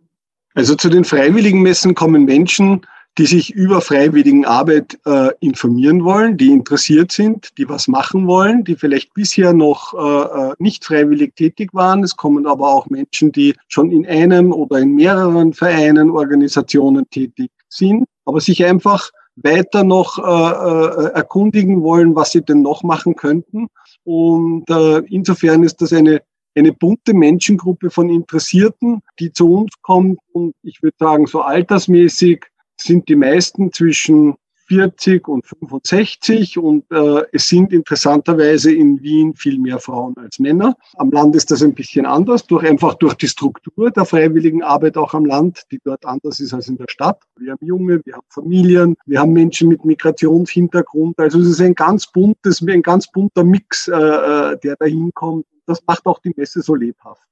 Also 0.54 0.74
zu 0.74 0.88
den 0.88 1.04
freiwilligen 1.04 1.60
Messen 1.60 1.94
kommen 1.94 2.24
Menschen, 2.24 2.86
die 3.18 3.26
sich 3.26 3.52
über 3.52 3.80
freiwilligen 3.80 4.46
Arbeit 4.46 4.98
äh, 5.04 5.28
informieren 5.40 6.04
wollen, 6.04 6.38
die 6.38 6.50
interessiert 6.50 7.12
sind, 7.12 7.50
die 7.58 7.68
was 7.68 7.86
machen 7.88 8.26
wollen, 8.26 8.64
die 8.64 8.74
vielleicht 8.74 9.12
bisher 9.12 9.52
noch 9.52 9.92
äh, 9.92 10.50
äh, 10.50 10.54
nicht 10.58 10.84
freiwillig 10.84 11.36
tätig 11.36 11.74
waren. 11.74 12.02
Es 12.02 12.16
kommen 12.16 12.46
aber 12.46 12.72
auch 12.72 12.88
Menschen, 12.88 13.30
die 13.30 13.54
schon 13.68 13.90
in 13.90 14.06
einem 14.06 14.52
oder 14.52 14.78
in 14.78 14.94
mehreren 14.94 15.52
Vereinen, 15.52 16.10
Organisationen 16.10 17.08
tätig 17.10 17.50
sind, 17.68 18.06
aber 18.24 18.40
sich 18.40 18.64
einfach 18.64 19.10
weiter 19.36 19.84
noch 19.84 20.18
äh, 20.18 20.22
äh, 20.22 21.12
erkundigen 21.12 21.82
wollen, 21.82 22.14
was 22.14 22.32
sie 22.32 22.42
denn 22.42 22.62
noch 22.62 22.82
machen 22.82 23.14
könnten. 23.16 23.68
Und 24.04 24.68
äh, 24.70 24.98
insofern 25.08 25.62
ist 25.62 25.80
das 25.82 25.92
eine 25.92 26.22
eine 26.54 26.72
bunte 26.72 27.14
Menschengruppe 27.14 27.90
von 27.90 28.10
Interessierten, 28.10 29.00
die 29.18 29.32
zu 29.32 29.52
uns 29.54 29.72
kommt 29.82 30.18
und 30.32 30.54
ich 30.62 30.82
würde 30.82 30.96
sagen, 30.98 31.26
so 31.26 31.40
altersmäßig 31.40 32.44
sind 32.76 33.08
die 33.08 33.16
meisten 33.16 33.72
zwischen 33.72 34.36
40 34.72 35.28
und 35.28 35.44
65 35.44 36.58
und 36.58 36.90
äh, 36.90 37.24
es 37.32 37.48
sind 37.48 37.72
interessanterweise 37.72 38.72
in 38.72 39.02
Wien 39.02 39.34
viel 39.34 39.58
mehr 39.58 39.78
Frauen 39.78 40.16
als 40.16 40.38
Männer. 40.38 40.74
Am 40.96 41.10
Land 41.10 41.36
ist 41.36 41.50
das 41.50 41.62
ein 41.62 41.74
bisschen 41.74 42.06
anders, 42.06 42.46
durch 42.46 42.64
einfach 42.64 42.94
durch 42.94 43.14
die 43.14 43.28
Struktur 43.28 43.90
der 43.90 44.06
freiwilligen 44.06 44.62
Arbeit 44.62 44.96
auch 44.96 45.12
am 45.12 45.26
Land, 45.26 45.62
die 45.70 45.78
dort 45.84 46.06
anders 46.06 46.40
ist 46.40 46.54
als 46.54 46.68
in 46.68 46.78
der 46.78 46.86
Stadt. 46.88 47.22
Wir 47.38 47.52
haben 47.52 47.66
Junge, 47.66 48.00
wir 48.04 48.14
haben 48.14 48.26
Familien, 48.30 48.96
wir 49.04 49.20
haben 49.20 49.32
Menschen 49.32 49.68
mit 49.68 49.84
Migrationshintergrund. 49.84 51.18
Also 51.18 51.40
es 51.40 51.48
ist 51.48 51.60
ein 51.60 51.74
ganz 51.74 52.06
buntes, 52.06 52.62
ein 52.66 52.82
ganz 52.82 53.10
bunter 53.10 53.44
Mix, 53.44 53.88
äh, 53.88 53.94
äh 53.94 54.58
der 54.62 54.76
dahin 54.76 55.10
kommt. 55.12 55.44
Das 55.66 55.80
macht 55.86 56.06
auch 56.06 56.20
die 56.20 56.32
Messe 56.34 56.62
so 56.62 56.74
lebhaft. 56.74 57.31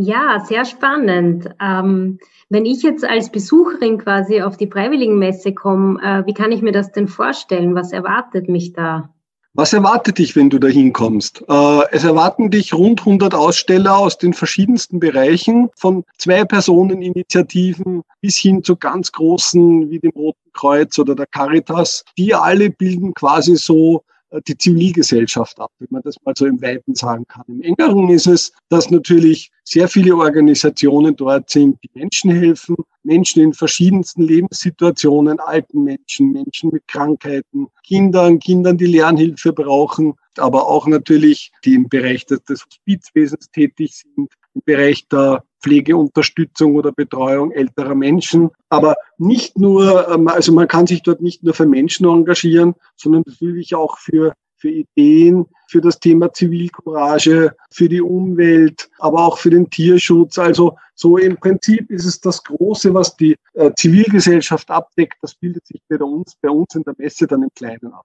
Ja, 0.00 0.38
sehr 0.46 0.64
spannend. 0.64 1.50
Ähm, 1.60 2.20
wenn 2.48 2.64
ich 2.66 2.82
jetzt 2.84 3.04
als 3.04 3.32
Besucherin 3.32 3.98
quasi 3.98 4.42
auf 4.42 4.56
die 4.56 4.68
Freiwilligenmesse 4.68 5.52
komme, 5.52 6.00
äh, 6.00 6.24
wie 6.24 6.34
kann 6.34 6.52
ich 6.52 6.62
mir 6.62 6.70
das 6.70 6.92
denn 6.92 7.08
vorstellen? 7.08 7.74
Was 7.74 7.92
erwartet 7.92 8.48
mich 8.48 8.72
da? 8.72 9.10
Was 9.54 9.72
erwartet 9.72 10.18
dich, 10.18 10.36
wenn 10.36 10.50
du 10.50 10.60
da 10.60 10.68
hinkommst? 10.68 11.42
Äh, 11.48 11.80
es 11.90 12.04
erwarten 12.04 12.48
dich 12.48 12.74
rund 12.74 13.00
100 13.00 13.34
Aussteller 13.34 13.98
aus 13.98 14.16
den 14.18 14.34
verschiedensten 14.34 15.00
Bereichen, 15.00 15.68
von 15.74 16.04
Zwei-Personen-Initiativen 16.18 18.02
bis 18.20 18.36
hin 18.36 18.62
zu 18.62 18.76
ganz 18.76 19.10
großen 19.10 19.90
wie 19.90 19.98
dem 19.98 20.12
Roten 20.12 20.52
Kreuz 20.52 20.96
oder 21.00 21.16
der 21.16 21.26
Caritas. 21.26 22.04
Die 22.16 22.36
alle 22.36 22.70
bilden 22.70 23.14
quasi 23.14 23.56
so 23.56 24.04
die 24.46 24.56
Zivilgesellschaft 24.56 25.58
ab, 25.58 25.70
wenn 25.78 25.88
man 25.90 26.02
das 26.02 26.16
mal 26.24 26.34
so 26.36 26.46
im 26.46 26.60
Weiten 26.60 26.94
sagen 26.94 27.26
kann. 27.26 27.44
Im 27.48 27.62
engeren 27.62 28.08
ist 28.10 28.26
es, 28.26 28.52
dass 28.68 28.90
natürlich 28.90 29.50
sehr 29.64 29.88
viele 29.88 30.16
Organisationen 30.16 31.16
dort 31.16 31.50
sind, 31.50 31.78
die 31.82 31.90
Menschen 31.94 32.30
helfen, 32.30 32.76
Menschen 33.02 33.42
in 33.42 33.52
verschiedensten 33.54 34.22
Lebenssituationen, 34.22 35.40
alten 35.40 35.84
Menschen, 35.84 36.32
Menschen 36.32 36.70
mit 36.72 36.86
Krankheiten, 36.88 37.68
Kindern, 37.86 38.38
Kindern, 38.38 38.76
die 38.76 38.86
Lernhilfe 38.86 39.52
brauchen, 39.52 40.14
aber 40.36 40.66
auch 40.66 40.86
natürlich, 40.86 41.50
die 41.64 41.74
im 41.74 41.88
Bereich 41.88 42.26
des, 42.26 42.42
des 42.44 42.64
Hospizwesens 42.64 43.50
tätig 43.50 43.96
sind, 43.96 44.30
im 44.54 44.62
Bereich 44.64 45.06
der 45.08 45.42
Pflegeunterstützung 45.62 46.76
oder 46.76 46.92
Betreuung 46.92 47.52
älterer 47.52 47.94
Menschen. 47.94 48.50
Aber 48.68 48.96
nicht 49.16 49.58
nur, 49.58 50.08
ähm, 50.08 50.28
also 50.28 50.52
man 50.52 50.68
kann 50.68 50.86
sich 50.86 51.02
dort 51.02 51.20
nicht 51.20 51.42
nur 51.42 51.54
für 51.54 51.66
Menschen 51.66 52.06
engagieren, 52.06 52.74
sondern 52.96 53.24
natürlich 53.26 53.74
auch 53.74 53.98
für 53.98 54.34
für 54.58 54.70
Ideen, 54.70 55.46
für 55.68 55.80
das 55.80 56.00
Thema 56.00 56.32
Zivilcourage, 56.32 57.54
für 57.70 57.88
die 57.88 58.02
Umwelt, 58.02 58.90
aber 58.98 59.24
auch 59.24 59.38
für 59.38 59.50
den 59.50 59.70
Tierschutz. 59.70 60.38
Also 60.38 60.76
so 60.94 61.16
im 61.16 61.36
Prinzip 61.36 61.90
ist 61.90 62.04
es 62.04 62.20
das 62.20 62.42
Große, 62.42 62.92
was 62.92 63.16
die 63.16 63.36
äh, 63.54 63.70
Zivilgesellschaft 63.76 64.70
abdeckt. 64.70 65.16
Das 65.22 65.34
bildet 65.34 65.66
sich 65.66 65.80
bei 65.88 65.96
uns, 65.96 66.36
bei 66.40 66.50
uns 66.50 66.74
in 66.74 66.82
der 66.82 66.94
Messe 66.98 67.26
dann 67.26 67.42
im 67.42 67.50
Kleinen 67.54 67.92
ab. 67.92 68.04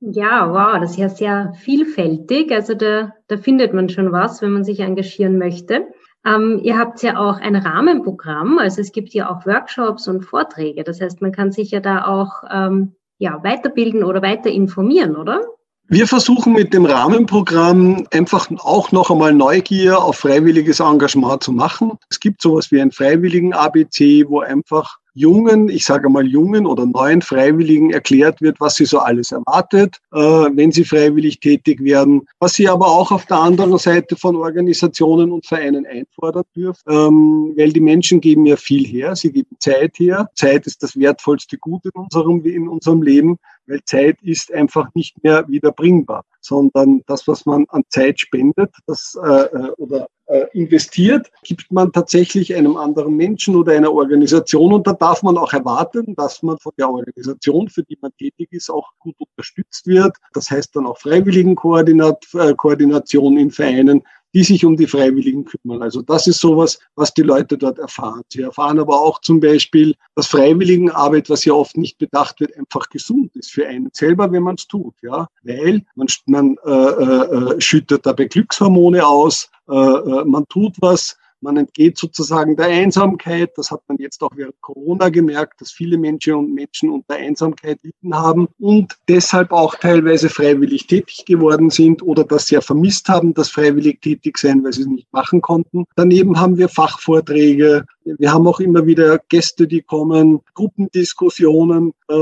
Ja, 0.00 0.50
wow, 0.50 0.80
das 0.80 0.92
ist 0.92 0.96
ja 0.96 1.08
sehr 1.10 1.54
vielfältig. 1.58 2.50
Also 2.50 2.74
da, 2.74 3.12
da 3.28 3.36
findet 3.36 3.74
man 3.74 3.90
schon 3.90 4.12
was, 4.12 4.40
wenn 4.40 4.52
man 4.52 4.64
sich 4.64 4.80
engagieren 4.80 5.36
möchte. 5.36 5.88
Ähm, 6.24 6.60
ihr 6.62 6.78
habt 6.78 7.02
ja 7.02 7.18
auch 7.18 7.38
ein 7.38 7.56
Rahmenprogramm, 7.56 8.58
also 8.58 8.80
es 8.80 8.92
gibt 8.92 9.14
ja 9.14 9.30
auch 9.30 9.46
Workshops 9.46 10.06
und 10.06 10.22
Vorträge. 10.22 10.84
Das 10.84 11.00
heißt, 11.00 11.22
man 11.22 11.32
kann 11.32 11.50
sich 11.50 11.70
ja 11.70 11.80
da 11.80 12.06
auch 12.06 12.44
ähm, 12.50 12.94
ja, 13.18 13.42
weiterbilden 13.42 14.04
oder 14.04 14.22
weiter 14.22 14.50
informieren, 14.50 15.16
oder? 15.16 15.42
Wir 15.92 16.06
versuchen 16.06 16.52
mit 16.52 16.72
dem 16.72 16.84
Rahmenprogramm 16.86 18.06
einfach 18.12 18.48
auch 18.58 18.92
noch 18.92 19.10
einmal 19.10 19.34
Neugier 19.34 20.00
auf 20.00 20.18
freiwilliges 20.18 20.78
Engagement 20.78 21.42
zu 21.42 21.50
machen. 21.50 21.94
Es 22.08 22.20
gibt 22.20 22.42
sowas 22.42 22.70
wie 22.70 22.80
ein 22.80 22.92
freiwilligen 22.92 23.52
ABC, 23.52 24.24
wo 24.28 24.38
einfach 24.38 24.98
jungen, 25.14 25.68
ich 25.68 25.84
sage 25.84 26.08
mal 26.08 26.24
jungen 26.24 26.64
oder 26.64 26.86
neuen 26.86 27.22
Freiwilligen 27.22 27.90
erklärt 27.90 28.40
wird, 28.40 28.60
was 28.60 28.76
sie 28.76 28.84
so 28.84 29.00
alles 29.00 29.32
erwartet, 29.32 29.96
äh, 30.12 30.18
wenn 30.18 30.70
sie 30.70 30.84
freiwillig 30.84 31.40
tätig 31.40 31.82
werden, 31.82 32.22
was 32.38 32.54
sie 32.54 32.68
aber 32.68 32.86
auch 32.86 33.10
auf 33.10 33.26
der 33.26 33.38
anderen 33.38 33.76
Seite 33.78 34.14
von 34.14 34.36
Organisationen 34.36 35.32
und 35.32 35.44
Vereinen 35.44 35.86
einfordern 35.86 36.44
dürfen, 36.54 36.82
ähm, 36.88 37.54
weil 37.56 37.72
die 37.72 37.80
Menschen 37.80 38.20
geben 38.20 38.46
ja 38.46 38.54
viel 38.54 38.86
her, 38.86 39.16
sie 39.16 39.32
geben 39.32 39.56
Zeit 39.58 39.98
her. 39.98 40.30
Zeit 40.36 40.68
ist 40.68 40.84
das 40.84 40.96
wertvollste 40.96 41.58
Gut 41.58 41.84
in 41.84 41.92
unserem, 41.94 42.44
in 42.44 42.68
unserem 42.68 43.02
Leben, 43.02 43.38
weil 43.70 43.82
Zeit 43.84 44.18
ist 44.22 44.52
einfach 44.52 44.88
nicht 44.94 45.22
mehr 45.22 45.46
wiederbringbar, 45.48 46.24
sondern 46.40 47.02
das, 47.06 47.28
was 47.28 47.46
man 47.46 47.66
an 47.68 47.84
Zeit 47.88 48.18
spendet, 48.20 48.74
das 48.86 49.16
äh, 49.22 49.44
äh 49.44 49.70
oder 49.78 50.08
äh, 50.26 50.46
investiert, 50.52 51.30
gibt 51.42 51.72
man 51.72 51.90
tatsächlich 51.92 52.54
einem 52.54 52.76
anderen 52.76 53.16
Menschen 53.16 53.56
oder 53.56 53.72
einer 53.72 53.92
Organisation 53.92 54.72
und 54.72 54.86
da 54.86 54.92
darf 54.92 55.22
man 55.22 55.36
auch 55.36 55.52
erwarten, 55.52 56.14
dass 56.14 56.42
man 56.42 56.56
von 56.58 56.72
der 56.78 56.88
Organisation, 56.88 57.68
für 57.68 57.82
die 57.82 57.98
man 58.00 58.12
tätig 58.16 58.48
ist, 58.52 58.70
auch 58.70 58.88
gut 58.98 59.16
unterstützt 59.18 59.86
wird. 59.86 60.16
Das 60.32 60.50
heißt 60.50 60.74
dann 60.76 60.86
auch 60.86 60.98
Freiwilligenkoordination 60.98 63.36
äh, 63.36 63.40
in 63.40 63.50
Vereinen, 63.50 64.02
die 64.34 64.44
sich 64.44 64.64
um 64.64 64.76
die 64.76 64.86
Freiwilligen 64.86 65.44
kümmern. 65.44 65.82
Also 65.82 66.02
das 66.02 66.26
ist 66.26 66.40
sowas, 66.40 66.78
was 66.94 67.12
die 67.14 67.22
Leute 67.22 67.58
dort 67.58 67.78
erfahren. 67.78 68.22
Sie 68.28 68.42
erfahren 68.42 68.78
aber 68.78 69.00
auch 69.00 69.20
zum 69.20 69.40
Beispiel, 69.40 69.94
dass 70.14 70.28
Freiwilligenarbeit, 70.28 71.30
was 71.30 71.44
ja 71.44 71.52
oft 71.52 71.76
nicht 71.76 71.98
bedacht 71.98 72.40
wird, 72.40 72.56
einfach 72.56 72.88
gesund 72.88 73.34
ist 73.36 73.50
für 73.50 73.66
einen 73.66 73.90
selber, 73.92 74.30
wenn 74.32 74.42
man 74.42 74.56
es 74.56 74.66
tut. 74.66 74.94
Ja, 75.02 75.28
weil 75.42 75.84
man, 75.94 76.06
man 76.26 76.56
äh, 76.64 76.70
äh, 76.70 77.54
äh 77.54 77.60
schüttet 77.60 78.06
dabei 78.06 78.26
Glückshormone 78.26 79.06
aus, 79.06 79.50
äh, 79.68 79.74
äh, 79.74 80.24
man 80.24 80.46
tut 80.48 80.76
was, 80.80 81.16
man 81.42 81.56
entgeht 81.56 81.98
sozusagen 81.98 82.56
der 82.56 82.66
Einsamkeit. 82.66 83.52
Das 83.56 83.70
hat 83.70 83.82
man 83.88 83.98
jetzt 83.98 84.22
auch 84.22 84.30
während 84.34 84.60
Corona 84.60 85.08
gemerkt, 85.08 85.60
dass 85.60 85.70
viele 85.70 85.98
Menschen 85.98 86.34
und 86.34 86.54
Menschen 86.54 86.90
unter 86.90 87.14
Einsamkeit 87.14 87.78
litten 87.82 88.14
haben 88.14 88.48
und 88.58 88.96
deshalb 89.08 89.52
auch 89.52 89.74
teilweise 89.74 90.28
freiwillig 90.28 90.86
tätig 90.86 91.24
geworden 91.26 91.70
sind 91.70 92.02
oder 92.02 92.24
das 92.24 92.46
sehr 92.46 92.62
vermisst 92.62 93.08
haben, 93.08 93.34
das 93.34 93.48
freiwillig 93.48 94.00
tätig 94.00 94.38
sein, 94.38 94.62
weil 94.64 94.72
sie 94.72 94.82
es 94.82 94.88
nicht 94.88 95.12
machen 95.12 95.40
konnten. 95.40 95.84
Daneben 95.96 96.38
haben 96.38 96.58
wir 96.58 96.68
Fachvorträge, 96.68 97.84
wir 98.18 98.32
haben 98.32 98.46
auch 98.46 98.60
immer 98.60 98.86
wieder 98.86 99.18
Gäste, 99.28 99.66
die 99.66 99.82
kommen, 99.82 100.40
Gruppendiskussionen. 100.54 101.92
Äh, 102.08 102.14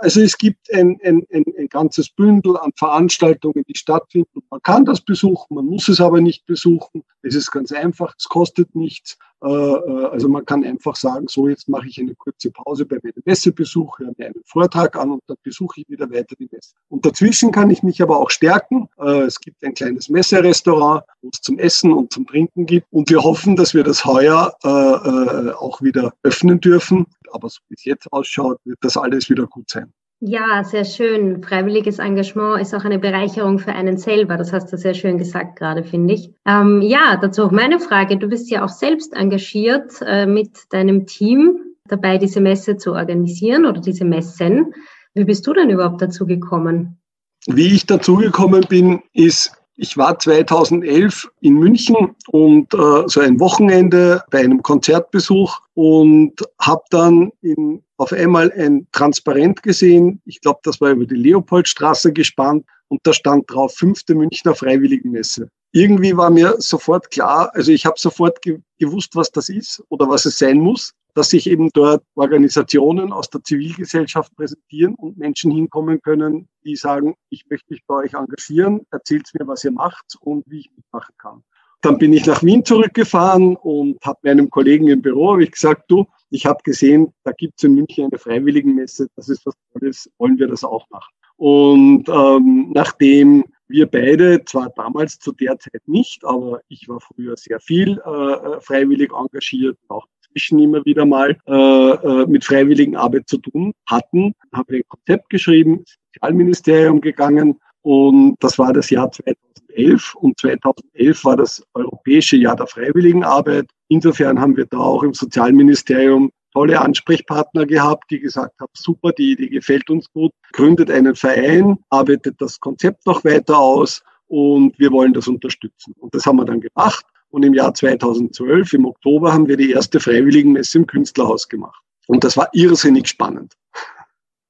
also 0.00 0.20
es 0.20 0.36
gibt 0.38 0.72
ein, 0.72 0.98
ein, 1.04 1.26
ein, 1.32 1.44
ein 1.58 1.68
ganzes 1.68 2.10
Bündel 2.10 2.56
an 2.56 2.72
Veranstaltungen, 2.76 3.64
die 3.68 3.76
stattfinden. 3.76 4.42
Man 4.50 4.62
kann 4.62 4.84
das 4.84 5.00
besuchen, 5.00 5.54
man 5.54 5.66
muss 5.66 5.88
es 5.88 6.00
aber 6.00 6.20
nicht 6.20 6.46
besuchen. 6.46 7.04
Es 7.22 7.34
ist 7.34 7.50
ganz 7.50 7.72
einfach, 7.72 8.14
es 8.18 8.24
kostet 8.24 8.74
nichts. 8.74 9.18
Äh, 9.42 9.48
äh, 9.48 10.06
also 10.06 10.28
man 10.28 10.44
kann 10.46 10.64
einfach 10.64 10.96
sagen, 10.96 11.28
so 11.28 11.48
jetzt 11.48 11.68
mache 11.68 11.88
ich 11.88 12.00
eine 12.00 12.14
kurze 12.14 12.50
Pause 12.50 12.86
bei 12.86 12.98
meinem 13.02 13.22
Messebesuch, 13.24 13.98
höre 13.98 14.12
mir 14.16 14.26
einen 14.26 14.42
Vortrag 14.44 14.96
an 14.96 15.10
und 15.10 15.22
dann 15.26 15.36
besuche 15.42 15.80
ich 15.80 15.88
wieder 15.88 16.10
weiter 16.10 16.36
die 16.38 16.48
Messe. 16.50 16.74
Und 16.88 17.04
dazwischen 17.04 17.52
kann 17.52 17.70
ich 17.70 17.82
mich 17.82 18.00
aber 18.00 18.18
auch 18.18 18.30
stärken. 18.30 18.88
Es 18.96 19.38
gibt 19.40 19.62
ein 19.64 19.74
kleines 19.74 20.08
Messerestaurant, 20.08 21.04
wo 21.20 21.30
es 21.32 21.40
zum 21.40 21.58
Essen 21.58 21.92
und 21.92 22.12
zum 22.12 22.26
Trinken 22.26 22.66
gibt. 22.66 22.86
Und 22.90 23.10
wir 23.10 23.22
hoffen, 23.22 23.56
dass 23.56 23.74
wir 23.74 23.84
das 23.84 24.04
heuer 24.04 24.56
äh, 24.62 25.50
auch 25.52 25.82
wieder 25.82 26.12
öffnen 26.22 26.60
dürfen. 26.60 27.06
Aber 27.32 27.48
so 27.48 27.60
wie 27.68 27.74
es 27.74 27.84
jetzt 27.84 28.12
ausschaut, 28.12 28.58
wird 28.64 28.78
das 28.80 28.96
alles 28.96 29.28
wieder 29.28 29.46
gut 29.46 29.68
sein. 29.68 29.92
Ja, 30.20 30.64
sehr 30.64 30.86
schön. 30.86 31.42
Freiwilliges 31.42 31.98
Engagement 31.98 32.62
ist 32.62 32.74
auch 32.74 32.84
eine 32.84 32.98
Bereicherung 32.98 33.58
für 33.58 33.72
einen 33.72 33.98
selber. 33.98 34.38
Das 34.38 34.52
hast 34.52 34.72
du 34.72 34.78
sehr 34.78 34.94
schön 34.94 35.18
gesagt 35.18 35.58
gerade, 35.58 35.84
finde 35.84 36.14
ich. 36.14 36.30
Ähm, 36.46 36.80
ja, 36.80 37.16
dazu 37.20 37.44
auch 37.44 37.50
meine 37.50 37.78
Frage. 37.80 38.16
Du 38.16 38.26
bist 38.26 38.50
ja 38.50 38.64
auch 38.64 38.70
selbst 38.70 39.12
engagiert 39.14 39.92
äh, 40.00 40.24
mit 40.24 40.72
deinem 40.72 41.06
Team 41.06 41.58
dabei, 41.86 42.16
diese 42.16 42.40
Messe 42.40 42.78
zu 42.78 42.92
organisieren 42.92 43.66
oder 43.66 43.80
diese 43.80 44.06
Messen. 44.06 44.72
Wie 45.14 45.24
bist 45.24 45.46
du 45.46 45.52
denn 45.52 45.68
überhaupt 45.68 46.00
dazu 46.00 46.26
gekommen? 46.26 46.98
Wie 47.46 47.74
ich 47.74 47.84
dazu 47.84 48.16
gekommen 48.16 48.64
bin, 48.68 49.02
ist 49.12 49.52
ich 49.76 49.96
war 49.96 50.18
2011 50.18 51.28
in 51.40 51.54
München 51.54 52.14
und 52.28 52.72
äh, 52.72 53.04
so 53.06 53.20
ein 53.20 53.38
Wochenende 53.38 54.22
bei 54.30 54.40
einem 54.40 54.62
Konzertbesuch 54.62 55.60
und 55.74 56.32
habe 56.60 56.82
dann 56.90 57.30
in, 57.42 57.82
auf 57.98 58.12
einmal 58.12 58.50
ein 58.52 58.86
Transparent 58.92 59.62
gesehen. 59.62 60.20
Ich 60.24 60.40
glaube, 60.40 60.60
das 60.62 60.80
war 60.80 60.90
über 60.90 61.04
die 61.04 61.14
Leopoldstraße 61.14 62.12
gespannt 62.12 62.64
und 62.88 63.00
da 63.04 63.12
stand 63.12 63.50
drauf 63.50 63.74
fünfte 63.74 64.14
Münchner 64.14 64.54
Freiwilligenmesse. 64.54 65.50
Irgendwie 65.76 66.16
war 66.16 66.30
mir 66.30 66.54
sofort 66.58 67.10
klar, 67.10 67.50
also 67.54 67.70
ich 67.70 67.84
habe 67.84 67.98
sofort 67.98 68.40
ge 68.40 68.60
gewusst, 68.78 69.14
was 69.14 69.30
das 69.30 69.50
ist 69.50 69.82
oder 69.90 70.08
was 70.08 70.24
es 70.24 70.38
sein 70.38 70.58
muss 70.58 70.94
dass 71.16 71.30
sich 71.30 71.48
eben 71.48 71.70
dort 71.72 72.04
Organisationen 72.14 73.10
aus 73.10 73.30
der 73.30 73.42
Zivilgesellschaft 73.42 74.36
präsentieren 74.36 74.94
und 74.94 75.16
Menschen 75.16 75.50
hinkommen 75.50 76.02
können, 76.02 76.46
die 76.62 76.76
sagen, 76.76 77.14
ich 77.30 77.46
möchte 77.48 77.72
mich 77.72 77.80
bei 77.86 77.94
euch 78.04 78.12
engagieren, 78.12 78.82
erzählt 78.90 79.26
mir, 79.32 79.46
was 79.48 79.64
ihr 79.64 79.72
macht 79.72 80.04
und 80.20 80.44
wie 80.46 80.60
ich 80.60 80.70
mitmachen 80.76 81.14
kann. 81.16 81.42
Dann 81.80 81.96
bin 81.96 82.12
ich 82.12 82.26
nach 82.26 82.42
Wien 82.42 82.66
zurückgefahren 82.66 83.56
und 83.56 83.96
habe 84.04 84.18
meinem 84.24 84.50
Kollegen 84.50 84.88
im 84.88 85.00
Büro 85.00 85.38
ich 85.38 85.52
gesagt, 85.52 85.90
du, 85.90 86.04
ich 86.28 86.44
habe 86.44 86.58
gesehen, 86.62 87.14
da 87.24 87.32
gibt 87.32 87.54
es 87.56 87.64
in 87.64 87.74
München 87.74 88.04
eine 88.10 88.18
Freiwilligenmesse, 88.18 89.08
das 89.16 89.30
ist 89.30 89.46
was 89.46 89.54
Tolles, 89.72 90.10
wollen 90.18 90.38
wir 90.38 90.48
das 90.48 90.64
auch 90.64 90.84
machen. 90.90 91.14
Und 91.38 92.10
ähm, 92.10 92.72
nachdem 92.74 93.44
wir 93.68 93.86
beide, 93.86 94.44
zwar 94.44 94.70
damals 94.70 95.18
zu 95.18 95.32
der 95.32 95.58
Zeit 95.58 95.82
nicht, 95.86 96.24
aber 96.24 96.60
ich 96.68 96.88
war 96.88 97.00
früher 97.00 97.36
sehr 97.36 97.60
viel 97.60 98.00
äh, 98.04 98.10
äh 98.10 98.60
freiwillig 98.60 99.12
engagiert, 99.12 99.78
auch 99.88 100.06
inzwischen 100.18 100.58
immer 100.58 100.84
wieder 100.84 101.04
mal 101.04 101.36
äh, 101.46 101.52
äh, 101.52 102.26
mit 102.26 102.44
freiwilligen 102.44 102.96
Arbeit 102.96 103.28
zu 103.28 103.38
tun 103.38 103.72
hatten, 103.86 104.34
haben 104.52 104.74
ein 104.74 104.82
Konzept 104.88 105.30
geschrieben, 105.30 105.78
ins 105.78 105.96
Sozialministerium 106.14 107.00
gegangen 107.00 107.58
und 107.82 108.36
das 108.40 108.58
war 108.58 108.72
das 108.72 108.90
Jahr 108.90 109.10
2011 109.12 110.14
und 110.16 110.38
2011 110.40 111.24
war 111.24 111.36
das 111.36 111.62
Europäische 111.74 112.36
Jahr 112.36 112.56
der 112.56 112.66
Freiwilligenarbeit. 112.66 113.66
Insofern 113.88 114.40
haben 114.40 114.56
wir 114.56 114.66
da 114.66 114.78
auch 114.78 115.04
im 115.04 115.14
Sozialministerium 115.14 116.32
tolle 116.56 116.80
Ansprechpartner 116.80 117.66
gehabt, 117.66 118.10
die 118.10 118.18
gesagt 118.18 118.58
haben, 118.60 118.72
super, 118.72 119.12
die 119.12 119.32
Idee 119.32 119.48
gefällt 119.48 119.90
uns 119.90 120.10
gut, 120.10 120.32
gründet 120.54 120.90
einen 120.90 121.14
Verein, 121.14 121.76
arbeitet 121.90 122.36
das 122.38 122.60
Konzept 122.60 123.04
noch 123.04 123.26
weiter 123.26 123.58
aus 123.58 124.02
und 124.26 124.78
wir 124.78 124.90
wollen 124.90 125.12
das 125.12 125.28
unterstützen. 125.28 125.92
Und 125.98 126.14
das 126.14 126.24
haben 126.24 126.36
wir 126.36 126.46
dann 126.46 126.62
gemacht 126.62 127.04
Und 127.28 127.42
im 127.42 127.52
Jahr 127.52 127.74
2012, 127.74 128.72
im 128.72 128.86
Oktober, 128.86 129.34
haben 129.34 129.48
wir 129.48 129.58
die 129.58 129.72
erste 129.72 130.00
Freiwilligenmesse 130.00 130.78
im 130.78 130.86
Künstlerhaus 130.86 131.46
gemacht. 131.46 131.82
Und 132.06 132.24
das 132.24 132.38
war 132.38 132.48
irrsinnig 132.54 133.06
spannend. 133.08 133.52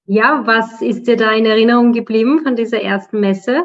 Ja, 0.05 0.47
was 0.47 0.81
ist 0.83 1.09
dir 1.09 1.17
da 1.17 1.33
in 1.33 1.45
Erinnerung 1.45 1.93
geblieben 1.93 2.43
von 2.45 2.55
dieser 2.55 2.81
ersten 2.83 3.19
Messe? 3.19 3.65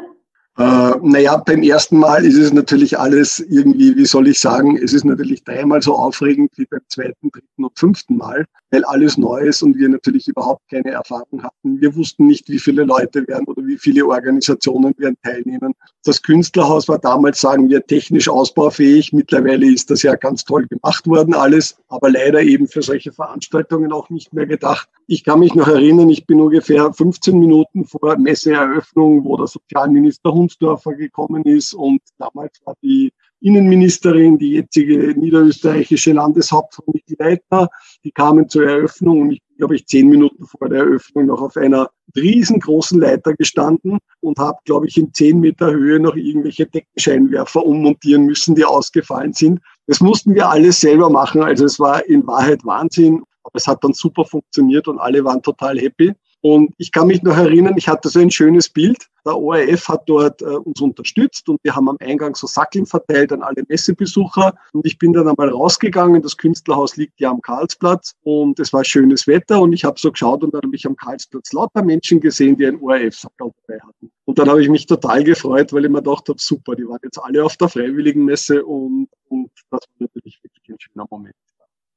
Äh, 0.58 0.92
naja, 1.00 1.38
beim 1.38 1.62
ersten 1.62 1.98
Mal 1.98 2.26
ist 2.26 2.36
es 2.36 2.52
natürlich 2.52 2.98
alles 2.98 3.40
irgendwie, 3.40 3.96
wie 3.96 4.04
soll 4.04 4.28
ich 4.28 4.38
sagen, 4.38 4.76
es 4.76 4.92
ist 4.92 5.04
natürlich 5.04 5.44
dreimal 5.44 5.80
so 5.80 5.94
aufregend 5.94 6.50
wie 6.56 6.66
beim 6.66 6.82
zweiten, 6.88 7.30
dritten 7.30 7.64
und 7.64 7.78
fünften 7.78 8.18
Mal, 8.18 8.44
weil 8.70 8.84
alles 8.84 9.16
neu 9.16 9.40
ist 9.40 9.62
und 9.62 9.78
wir 9.78 9.88
natürlich 9.88 10.28
überhaupt 10.28 10.68
keine 10.68 10.90
Erfahrung 10.90 11.42
hatten. 11.42 11.80
Wir 11.80 11.96
wussten 11.96 12.26
nicht, 12.26 12.50
wie 12.50 12.58
viele 12.58 12.84
Leute 12.84 13.26
werden 13.28 13.46
oder 13.46 13.64
wie 13.66 13.78
viele 13.78 14.04
Organisationen 14.04 14.92
werden 14.98 15.16
teilnehmen. 15.22 15.72
Das 16.04 16.20
Künstlerhaus 16.20 16.86
war 16.86 16.98
damals, 16.98 17.40
sagen 17.40 17.70
wir, 17.70 17.86
technisch 17.86 18.28
ausbaufähig. 18.28 19.14
Mittlerweile 19.14 19.72
ist 19.72 19.90
das 19.90 20.02
ja 20.02 20.16
ganz 20.16 20.44
toll 20.44 20.66
gemacht 20.66 21.06
worden 21.06 21.32
alles, 21.32 21.76
aber 21.88 22.10
leider 22.10 22.42
eben 22.42 22.68
für 22.68 22.82
solche 22.82 23.12
Veranstaltungen 23.12 23.90
auch 23.90 24.10
nicht 24.10 24.34
mehr 24.34 24.46
gedacht. 24.46 24.86
Ich 25.06 25.24
kann 25.24 25.40
mich 25.40 25.54
noch 25.54 25.68
erinnern, 25.68 26.10
ich 26.10 26.26
bin 26.26 26.40
ungefähr 26.40 26.92
15 26.92 27.38
Minuten 27.38 27.84
vor 27.84 28.16
Messeeröffnung, 28.18 29.24
wo 29.24 29.36
der 29.36 29.46
Sozialminister 29.46 30.32
Hunsdorfer 30.42 30.94
gekommen 30.94 31.44
ist 31.44 31.74
und 31.74 32.00
damals 32.18 32.60
war 32.64 32.74
die 32.82 33.12
Innenministerin, 33.40 34.38
die 34.38 34.52
jetzige 34.52 35.18
niederösterreichische 35.18 36.12
Landeshauptfrau 36.12 36.84
Michi 36.92 37.16
Leitner, 37.18 37.68
die 38.04 38.12
kamen 38.12 38.48
zur 38.48 38.68
Eröffnung 38.68 39.22
und 39.22 39.32
ich 39.32 39.42
glaube 39.62 39.76
ich, 39.76 39.86
zehn 39.86 40.08
Minuten 40.08 40.44
vor 40.44 40.68
der 40.68 40.80
Eröffnung 40.80 41.26
noch 41.26 41.40
auf 41.40 41.56
einer 41.56 41.88
riesengroßen 42.16 43.00
Leiter 43.00 43.34
gestanden 43.34 43.98
und 44.18 44.36
habe, 44.38 44.58
glaube 44.64 44.88
ich, 44.88 44.96
in 44.96 45.14
zehn 45.14 45.38
Meter 45.38 45.70
Höhe 45.70 46.00
noch 46.00 46.16
irgendwelche 46.16 46.66
Deckenscheinwerfer 46.66 47.64
ummontieren 47.64 48.26
müssen, 48.26 48.56
die 48.56 48.64
ausgefallen 48.64 49.32
sind. 49.32 49.60
Das 49.86 50.00
mussten 50.00 50.34
wir 50.34 50.48
alles 50.48 50.80
selber 50.80 51.10
machen. 51.10 51.42
Also 51.42 51.64
es 51.64 51.78
war 51.78 52.04
in 52.06 52.26
Wahrheit 52.26 52.64
Wahnsinn. 52.64 53.22
Aber 53.44 53.54
es 53.54 53.68
hat 53.68 53.84
dann 53.84 53.92
super 53.92 54.24
funktioniert 54.24 54.88
und 54.88 54.98
alle 54.98 55.24
waren 55.24 55.42
total 55.42 55.78
happy. 55.78 56.12
Und 56.42 56.74
ich 56.76 56.90
kann 56.90 57.06
mich 57.06 57.22
noch 57.22 57.36
erinnern, 57.36 57.74
ich 57.76 57.86
hatte 57.88 58.08
so 58.08 58.18
ein 58.18 58.30
schönes 58.30 58.68
Bild. 58.68 59.08
Der 59.24 59.38
ORF 59.38 59.88
hat 59.88 60.02
dort 60.08 60.42
äh, 60.42 60.46
uns 60.46 60.80
unterstützt 60.80 61.48
und 61.48 61.60
wir 61.62 61.76
haben 61.76 61.88
am 61.88 61.96
Eingang 62.00 62.34
so 62.34 62.48
Sackeln 62.48 62.84
verteilt 62.84 63.32
an 63.32 63.42
alle 63.42 63.62
Messebesucher. 63.68 64.52
Und 64.72 64.84
ich 64.84 64.98
bin 64.98 65.12
dann 65.12 65.28
einmal 65.28 65.50
rausgegangen. 65.50 66.20
Das 66.20 66.36
Künstlerhaus 66.36 66.96
liegt 66.96 67.20
ja 67.20 67.30
am 67.30 67.40
Karlsplatz 67.40 68.14
und 68.24 68.58
es 68.58 68.72
war 68.72 68.84
schönes 68.84 69.28
Wetter 69.28 69.60
und 69.60 69.72
ich 69.72 69.84
habe 69.84 70.00
so 70.00 70.10
geschaut 70.10 70.42
und 70.42 70.52
dann 70.52 70.62
habe 70.64 70.74
ich 70.74 70.84
am 70.84 70.96
Karlsplatz 70.96 71.52
lauter 71.52 71.84
Menschen 71.84 72.20
gesehen, 72.20 72.56
die 72.56 72.66
ein 72.66 72.80
ORF-Sackel 72.80 73.52
dabei 73.68 73.80
hatten. 73.80 74.10
Und 74.24 74.38
dann 74.38 74.48
habe 74.48 74.60
ich 74.60 74.68
mich 74.68 74.86
total 74.86 75.22
gefreut, 75.22 75.72
weil 75.72 75.84
ich 75.84 75.90
mir 75.90 76.02
gedacht 76.02 76.28
habe, 76.28 76.38
super, 76.40 76.74
die 76.74 76.88
waren 76.88 76.98
jetzt 77.04 77.18
alle 77.18 77.44
auf 77.44 77.56
der 77.56 77.68
Freiwilligenmesse 77.68 78.64
und, 78.64 79.08
und 79.28 79.50
das 79.70 79.80
war 79.80 79.80
natürlich 80.00 80.42
wirklich 80.42 80.68
ein 80.68 80.80
schöner 80.80 81.06
Moment. 81.08 81.36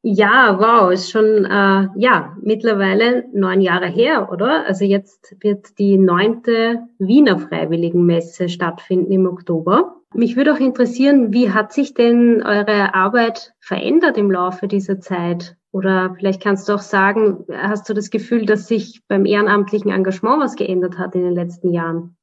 Ja, 0.08 0.60
wow, 0.60 0.92
ist 0.92 1.10
schon 1.10 1.46
äh, 1.46 1.88
ja 1.96 2.38
mittlerweile 2.40 3.26
neun 3.34 3.60
Jahre 3.60 3.88
her, 3.88 4.32
oder? 4.32 4.64
Also 4.68 4.86
jetzt 4.86 5.36
wird 5.40 5.80
die 5.80 5.98
neunte 5.98 6.84
Wiener 7.00 7.40
Freiwilligenmesse 7.40 8.48
stattfinden 8.48 9.12
im 9.12 9.26
Oktober. 9.26 9.96
Mich 10.14 10.36
würde 10.36 10.54
auch 10.54 10.60
interessieren, 10.60 11.34
wie 11.34 11.50
hat 11.50 11.74
sich 11.74 11.96
denn 11.96 12.44
eure 12.44 12.94
Arbeit 12.94 13.56
verändert 13.60 14.20
im 14.20 14.30
Laufe 14.30 14.68
dieser 14.68 15.00
Zeit? 15.00 15.58
Oder 15.72 16.14
vielleicht 16.16 16.40
kannst 16.40 16.70
du 16.70 16.74
auch 16.74 16.84
sagen, 16.84 17.44
hast 17.52 17.90
du 17.90 17.96
das 17.96 18.12
Gefühl, 18.12 18.46
dass 18.46 18.68
sich 18.68 19.02
beim 19.08 19.26
ehrenamtlichen 19.26 19.90
Engagement 19.90 20.40
was 20.40 20.56
geändert 20.56 21.00
hat 21.00 21.16
in 21.16 21.24
den 21.24 21.34
letzten 21.34 21.74
Jahren? 21.74 22.16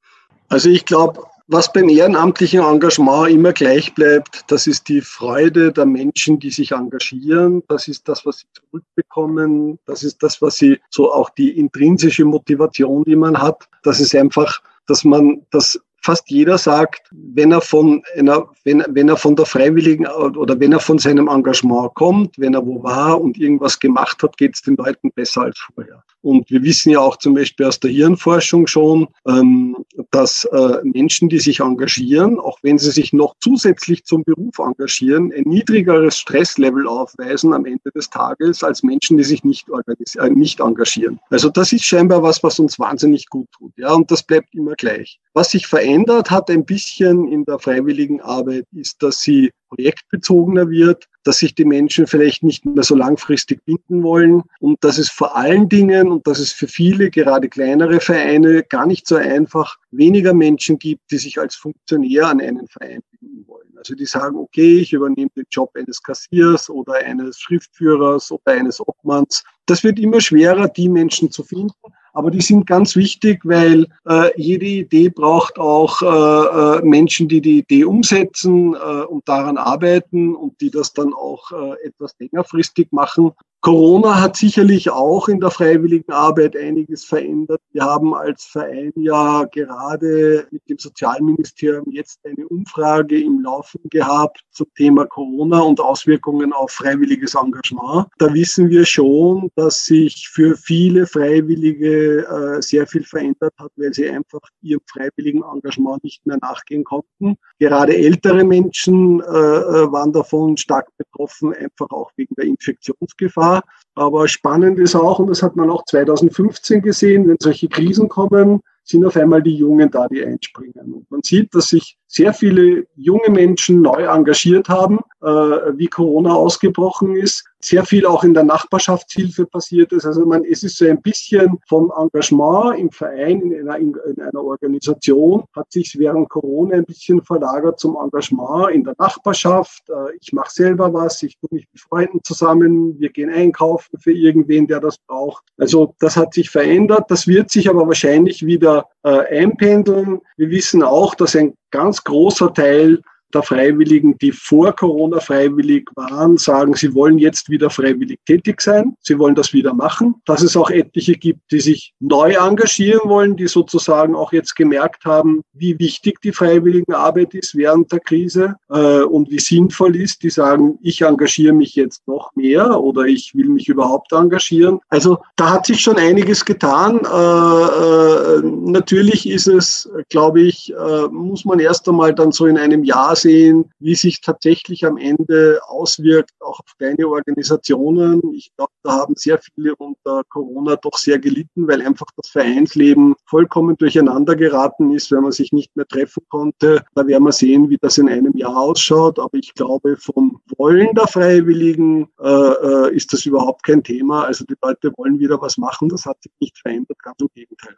Also 0.49 0.69
ich 0.69 0.85
glaube, 0.85 1.25
was 1.49 1.73
beim 1.73 1.89
ehrenamtlichen 1.89 2.61
Engagement 2.61 3.31
immer 3.31 3.53
gleich 3.53 3.95
bleibt, 3.95 4.45
das 4.49 4.67
ist 4.67 4.89
die 4.89 5.01
Freude 5.01 5.73
der 5.73 5.87
Menschen, 5.87 6.39
die 6.39 6.51
sich 6.51 6.73
engagieren. 6.73 7.63
Das 7.69 7.89
ist 7.89 8.09
das, 8.09 8.25
was 8.25 8.39
sie 8.39 8.47
zurückbekommen. 8.53 9.79
Das 9.85 10.03
ist 10.03 10.23
das, 10.23 10.41
was 10.41 10.57
sie, 10.57 10.81
so 10.91 11.13
auch 11.13 11.31
die 11.31 11.59
intrinsische 11.59 12.25
Motivation, 12.25 13.05
die 13.05 13.17
man 13.17 13.41
hat. 13.41 13.69
Das 13.83 14.01
ist 14.01 14.15
einfach, 14.15 14.63
dass 14.87 15.05
man 15.05 15.45
das 15.51 15.81
fast 16.03 16.29
jeder 16.31 16.59
sagt, 16.59 17.09
wenn 17.13 17.53
er 17.53 17.61
von 17.61 18.03
einer, 18.17 18.49
wenn, 18.65 18.85
wenn 18.89 19.09
er 19.09 19.17
von 19.17 19.37
der 19.37 19.47
Freiwilligen 19.47 20.07
oder 20.07 20.59
wenn 20.59 20.73
er 20.73 20.81
von 20.81 20.99
seinem 20.99 21.29
Engagement 21.29 21.95
kommt, 21.95 22.39
wenn 22.39 22.55
er 22.55 22.67
wo 22.67 22.83
war 22.83 23.21
und 23.21 23.39
irgendwas 23.39 23.79
gemacht 23.79 24.23
hat, 24.23 24.37
geht 24.37 24.57
es 24.57 24.63
den 24.63 24.77
Leuten 24.77 25.13
besser 25.13 25.43
als 25.43 25.59
vorher. 25.59 26.03
Und 26.23 26.49
wir 26.51 26.63
wissen 26.63 26.91
ja 26.91 27.01
auch 27.01 27.17
zum 27.17 27.35
Beispiel 27.35 27.67
aus 27.67 27.81
der 27.81 27.91
Hirnforschung 27.91 28.69
schon, 28.69 29.09
ähm, 29.27 29.77
dass 30.13 30.45
äh, 30.53 30.77
Menschen, 30.85 31.29
die 31.29 31.41
sich 31.41 31.59
engagieren, 31.59 32.39
auch 32.39 32.59
wenn 32.63 32.79
sie 32.79 32.93
sich 32.93 33.13
noch 33.13 33.35
zusätzlich 33.41 34.05
zum 34.05 34.23
Beruf 34.23 34.59
engagieren, 34.61 35.33
ein 35.37 35.43
niedrigeres 35.45 36.19
Stresslevel 36.19 36.87
aufweisen 36.87 37.53
am 37.53 37.67
Ende 37.67 37.91
des 37.93 38.09
Tages 38.09 38.63
als 38.63 38.85
Menschen, 38.85 39.17
die 39.17 39.25
sich 39.25 39.43
nicht, 39.43 39.67
äh, 39.69 40.31
nicht 40.31 40.61
engagieren. 40.61 41.19
Also 41.31 41.49
das 41.49 41.73
ist 41.73 41.85
scheinbar 41.85 42.23
was, 42.23 42.43
was 42.45 42.61
uns 42.61 42.79
wahnsinnig 42.79 43.29
gut 43.29 43.49
tut. 43.51 43.73
Ja, 43.77 43.93
und 43.93 44.09
das 44.11 44.23
bleibt 44.23 44.55
immer 44.55 44.75
gleich. 44.75 45.19
Was 45.35 45.51
sich 45.51 45.67
verändert 45.67 45.92
hat 46.31 46.51
ein 46.51 46.65
bisschen 46.65 47.29
in 47.29 47.45
der 47.45 47.59
freiwilligen 47.59 48.21
Arbeit, 48.21 48.67
ist, 48.73 49.03
dass 49.03 49.21
sie 49.21 49.51
projektbezogener 49.69 50.69
wird, 50.69 51.09
dass 51.25 51.39
sich 51.39 51.55
die 51.55 51.65
Menschen 51.65 52.07
vielleicht 52.07 52.43
nicht 52.43 52.65
mehr 52.67 52.85
so 52.85 52.95
langfristig 52.95 53.65
binden 53.65 54.03
wollen 54.03 54.43
und 54.61 54.83
dass 54.85 54.99
es 54.99 55.09
vor 55.11 55.37
allen 55.37 55.69
Dingen, 55.69 56.11
und 56.11 56.27
das 56.27 56.41
ist 56.41 56.53
für 56.53 56.69
viele, 56.69 57.11
gerade 57.11 57.49
kleinere 57.49 58.01
Vereine, 58.01 58.63
gar 58.65 58.87
nicht 58.87 59.07
so 59.07 59.17
einfach, 59.17 59.77
weniger 59.91 60.35
Menschen 60.35 60.79
gibt, 60.79 61.11
die 61.11 61.19
sich 61.19 61.39
als 61.39 61.55
Funktionär 61.55 62.29
an 62.29 62.41
einen 62.41 62.69
Verein 62.69 63.01
binden 63.11 63.47
wollen. 63.47 63.73
Also 63.77 63.95
die 63.95 64.07
sagen, 64.07 64.37
okay, 64.37 64.79
ich 64.79 64.93
übernehme 64.93 65.31
den 65.35 65.47
Job 65.51 65.71
eines 65.75 66.03
Kassiers 66.03 66.69
oder 66.71 66.95
eines 66.95 67.39
Schriftführers 67.39 68.31
oder 68.31 68.53
eines 68.53 68.81
Obmanns. 68.81 69.43
Das 69.67 69.83
wird 69.83 69.99
immer 69.99 70.21
schwerer, 70.21 70.69
die 70.69 70.89
Menschen 70.89 71.31
zu 71.31 71.43
finden. 71.43 71.73
Aber 72.13 72.31
die 72.31 72.41
sind 72.41 72.67
ganz 72.67 72.95
wichtig, 72.95 73.41
weil 73.45 73.87
äh, 74.07 74.31
jede 74.41 74.67
Idee 74.67 75.09
braucht 75.09 75.59
auch 75.59 76.03
äh, 76.03 76.79
äh, 76.79 76.83
Menschen, 76.83 77.29
die 77.29 77.41
die 77.41 77.59
Idee 77.59 77.85
umsetzen 77.85 78.75
äh, 78.75 79.05
und 79.05 79.27
daran 79.29 79.57
arbeiten 79.57 80.35
und 80.35 80.61
die 80.61 80.71
das 80.71 80.93
dann 80.93 81.15
auch 81.15 81.51
äh, 81.53 81.87
etwas 81.87 82.15
längerfristig 82.19 82.93
machen. 82.93 83.33
Corona 83.63 84.21
hat 84.21 84.37
sicherlich 84.37 84.91
auch 84.91 85.29
in 85.29 85.39
der 85.39 85.53
freiwilligen 85.53 86.11
Arbeit 86.11 86.57
einiges 86.57 87.05
verändert. 87.05 87.61
Wir 87.71 87.85
haben 87.85 88.13
als 88.13 88.45
Verein 88.45 88.93
ja 88.97 89.45
gerade 89.45 90.49
mit 90.51 90.69
dem 90.69 90.79
Sozialministerium 90.79 91.89
jetzt 91.93 92.19
eine 92.25 92.49
Umfrage 92.49 93.23
im 93.23 93.41
Laufen 93.41 93.81
gehabt 93.89 94.41
zum 94.51 94.67
Thema 94.75 95.07
Corona 95.07 95.61
und 95.61 95.79
Auswirkungen 95.79 96.53
auf 96.53 96.73
freiwilliges 96.73 97.37
Engagement. 97.37 98.09
Da 98.19 98.35
wissen 98.35 98.69
wir 98.69 98.85
schon, 98.85 99.49
dass 99.55 99.85
sich 99.85 100.29
für 100.29 100.57
viele 100.57 101.07
Freiwillige 101.07 102.27
äh, 102.27 102.61
sehr 102.63 102.89
viel 102.89 103.05
verändert 103.05 103.55
hat, 103.61 103.71
weil 103.77 103.95
sie 103.95 104.11
einfach 104.11 104.41
ihrem 104.61 104.83
freiwilligen 104.87 105.45
Engagement 105.45 106.03
nicht 106.03 106.27
mehr 106.27 106.39
nachgehen 106.43 106.83
konnten. 106.83 107.37
Gerade 107.61 107.97
ältere 107.97 108.43
Menschen 108.43 109.21
äh, 109.21 109.25
äh 109.25 109.93
waren 109.93 110.13
davon 110.13 110.57
stark 110.57 110.89
betroffen, 110.97 111.55
einfach 111.55 111.91
auch 111.91 112.11
wegen 112.17 112.35
der 112.35 112.47
Infektionsgefahr. 112.47 113.52
Aber 113.95 114.27
spannend 114.29 114.79
ist 114.79 114.95
auch, 114.95 115.19
und 115.19 115.29
das 115.29 115.43
hat 115.43 115.57
man 115.57 115.71
auch 115.71 115.85
2015 115.85 116.81
gesehen, 116.81 117.29
wenn 117.29 117.37
solche 117.39 117.69
Krisen 117.69 118.09
kommen, 118.09 118.61
sind 118.85 119.05
auf 119.05 119.17
einmal 119.17 119.43
die 119.43 119.57
Jungen 119.57 119.91
da, 119.91 120.09
die 120.09 120.25
einspringen. 120.25 120.95
Und 120.95 121.11
man 121.11 121.23
sieht, 121.23 121.55
dass 121.55 121.69
sich 121.69 121.99
sehr 122.13 122.35
viele 122.35 122.87
junge 122.95 123.31
Menschen 123.31 123.81
neu 123.81 124.05
engagiert 124.05 124.69
haben, 124.69 125.01
äh, 125.23 125.27
wie 125.27 125.87
Corona 125.87 126.35
ausgebrochen 126.35 127.17
ist. 127.17 127.45
Sehr 127.59 127.87
viel 127.87 128.05
auch 128.07 128.23
in 128.23 128.35
der 128.35 128.45
Nachbarschaftshilfe 128.45 129.47
passiert 129.47 129.93
ist. 129.93 130.05
Also 130.05 130.27
man, 130.27 130.45
es 130.45 130.63
ist 130.63 130.77
so 130.77 130.85
ein 130.85 131.01
bisschen 131.01 131.59
vom 131.69 131.91
Engagement 131.97 132.79
im 132.79 132.91
Verein, 132.91 133.41
in 133.41 133.69
einer, 133.69 133.79
in 133.79 134.21
einer 134.21 134.45
Organisation, 134.45 135.45
hat 135.57 135.73
sich 135.73 135.97
während 135.99 136.29
Corona 136.29 136.77
ein 136.77 136.85
bisschen 136.85 137.23
verlagert 137.23 137.81
zum 137.81 137.97
Engagement 137.97 138.75
in 138.75 138.85
der 138.85 138.95
Nachbarschaft. 138.99 139.89
Äh, 139.89 140.17
ich 140.21 140.35
mache 140.35 140.51
selber 140.51 140.93
was, 140.93 141.23
ich 141.23 141.39
tue 141.39 141.49
mich 141.53 141.67
mit 141.73 141.81
Freunden 141.81 142.21
zusammen, 142.25 143.01
wir 143.01 143.09
gehen 143.09 143.31
einkaufen 143.31 143.99
für 143.99 144.13
irgendwen, 144.13 144.67
der 144.67 144.81
das 144.81 144.99
braucht. 144.99 145.45
Also 145.57 145.95
das 146.01 146.17
hat 146.17 146.35
sich 146.35 146.51
verändert. 146.51 147.11
Das 147.11 147.27
wird 147.27 147.51
sich 147.51 147.71
aber 147.71 147.87
wahrscheinlich 147.87 148.45
wieder 148.45 148.87
äh, 149.03 149.41
einpendeln. 149.43 150.21
Wir 150.37 150.51
wissen 150.51 150.83
auch, 150.83 151.15
dass 151.15 151.37
ein 151.37 151.55
ganz 151.73 152.05
großer 152.05 152.55
Teil 152.55 153.03
der 153.35 153.43
Freiwilligen, 153.43 154.19
die 154.19 154.33
vor 154.33 154.75
Corona 154.75 155.21
freiwillig 155.21 155.89
waren, 155.95 156.37
sagen, 156.37 156.75
sie 156.75 156.95
wollen 156.95 157.19
jetzt 157.19 157.51
wieder 157.51 157.71
freiwillig 157.71 158.21
tätig 158.27 158.61
sein. 158.61 158.97
Sie 159.01 159.19
wollen 159.19 159.35
das 159.35 159.53
wieder 159.53 159.75
machen. 159.75 160.15
Dass 160.25 160.43
es 160.43 160.57
auch 160.57 160.71
etliche 160.71 161.15
gibt, 161.15 161.51
die 161.51 161.61
sich 161.61 161.95
neu 162.01 162.33
engagieren 162.35 163.09
wollen, 163.09 163.37
die 163.37 163.47
sozusagen 163.47 164.15
auch 164.15 164.33
jetzt 164.33 164.55
gemerkt 164.57 165.05
haben, 165.05 165.43
wie 165.53 165.79
wichtig 165.79 166.21
die 166.21 166.33
Freiwilligenarbeit 166.33 167.35
ist 167.35 167.57
während 167.57 167.91
der 167.93 168.01
Krise 168.01 168.57
äh, 168.71 169.03
und 169.03 169.31
wie 169.31 169.39
sinnvoll 169.39 169.97
ist. 169.97 170.23
Die 170.23 170.31
sagen, 170.31 170.79
ich 170.83 171.03
engagiere 171.03 171.53
mich 171.53 171.75
jetzt 171.75 172.07
noch 172.07 172.35
mehr 172.35 172.81
oder 172.81 173.03
ich 173.03 173.35
will 173.35 173.49
mich 173.49 173.69
überhaupt 173.69 174.13
engagieren. 174.13 174.81
Also 174.89 175.19
da 175.37 175.51
hat 175.51 175.67
sich 175.67 175.81
schon 175.81 175.97
einiges 175.97 176.45
getan. 176.45 177.01
Äh, 177.05 177.83
äh, 177.83 178.43
natürlich 178.45 179.29
ist 179.29 179.47
es, 179.47 179.91
glaube 180.09 180.43
ich, 180.43 180.73
äh, 180.73 181.09
muss 181.09 181.45
man 181.45 181.59
erst 181.59 181.89
einmal 181.89 182.15
dann 182.15 182.33
so 182.33 182.47
in 182.47 182.59
einem 182.59 182.85
Jahr 182.85 183.17
sehen, 183.23 183.71
wie 183.79 183.95
sich 183.95 184.21
tatsächlich 184.21 184.85
am 184.85 184.97
Ende 184.97 185.61
auswirkt, 185.67 186.33
auch 186.41 186.61
auf 186.61 186.77
kleine 186.79 187.09
Organisationen. 187.09 188.21
Ich 188.35 188.51
glaube, 188.57 188.73
da 188.83 188.93
haben 188.93 189.15
sehr 189.17 189.39
viele 189.39 189.75
unter 189.77 190.23
Corona 190.29 190.77
doch 190.77 190.99
sehr 190.99 191.19
gelitten, 191.19 191.67
weil 191.67 191.83
einfach 191.83 192.07
das 192.17 192.29
Vereinsleben 192.29 193.15
vollkommen 193.27 193.77
durcheinander 193.77 194.37
geraten 194.37 194.93
ist, 194.93 195.11
wenn 195.11 195.23
man 195.23 195.33
sich 195.33 195.53
nicht 195.53 195.75
mehr 195.77 195.87
treffen 195.87 196.23
konnte. 196.29 196.85
Da 196.95 197.07
werden 197.07 197.25
wir 197.25 197.33
sehen, 197.33 197.71
wie 197.71 197.79
das 197.81 197.99
in 197.99 198.09
einem 198.09 198.37
Jahr 198.37 198.57
ausschaut. 198.57 199.19
Aber 199.19 199.39
ich 199.39 199.55
glaube, 199.55 199.97
vom 199.97 200.41
Wollen 200.57 200.95
der 200.95 201.07
Freiwilligen 201.07 202.09
äh, 202.21 202.29
äh, 202.29 202.95
ist 202.95 203.13
das 203.13 203.25
überhaupt 203.27 203.63
kein 203.63 203.83
Thema. 203.83 204.25
Also 204.25 204.45
die 204.45 204.57
Leute 204.63 204.93
wollen 204.97 205.19
wieder 205.19 205.41
was 205.41 205.57
machen. 205.57 205.89
Das 205.89 206.05
hat 206.05 206.23
sich 206.23 206.33
nicht 206.41 206.59
verändert, 206.59 206.99
ganz 207.03 207.21
im 207.21 207.29
Gegenteil. 207.35 207.77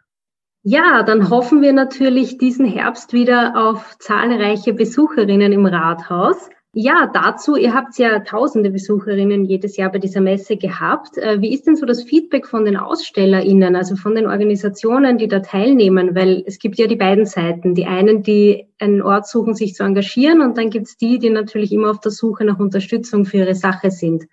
Ja, 0.66 1.02
dann 1.02 1.28
hoffen 1.28 1.60
wir 1.60 1.74
natürlich 1.74 2.38
diesen 2.38 2.64
Herbst 2.64 3.12
wieder 3.12 3.52
auf 3.54 3.98
zahlreiche 3.98 4.72
Besucherinnen 4.72 5.52
im 5.52 5.66
Rathaus. 5.66 6.48
Ja, 6.72 7.10
dazu, 7.12 7.54
ihr 7.54 7.74
habt 7.74 7.98
ja 7.98 8.20
tausende 8.20 8.70
Besucherinnen 8.70 9.44
jedes 9.44 9.76
Jahr 9.76 9.92
bei 9.92 9.98
dieser 9.98 10.22
Messe 10.22 10.56
gehabt. 10.56 11.18
Äh, 11.18 11.42
wie 11.42 11.52
ist 11.52 11.66
denn 11.66 11.76
so 11.76 11.84
das 11.84 12.02
Feedback 12.02 12.46
von 12.46 12.64
den 12.64 12.78
AusstellerInnen, 12.78 13.76
also 13.76 13.94
von 13.94 14.14
den 14.14 14.26
Organisationen, 14.26 15.18
die 15.18 15.28
da 15.28 15.40
teilnehmen? 15.40 16.14
Weil 16.14 16.42
es 16.46 16.58
gibt 16.58 16.78
ja 16.78 16.86
die 16.86 16.96
beiden 16.96 17.26
Seiten. 17.26 17.74
Die 17.74 17.84
einen, 17.84 18.22
die 18.22 18.66
einen 18.80 19.02
Ort 19.02 19.28
suchen, 19.28 19.54
sich 19.54 19.74
zu 19.74 19.84
engagieren 19.84 20.40
und 20.40 20.56
dann 20.56 20.70
gibt's 20.70 20.96
die, 20.96 21.18
die 21.18 21.28
natürlich 21.28 21.72
immer 21.72 21.90
auf 21.90 22.00
der 22.00 22.10
Suche 22.10 22.46
nach 22.46 22.58
Unterstützung 22.58 23.26
für 23.26 23.36
ihre 23.36 23.54
Sache 23.54 23.90
sind. 23.90 24.24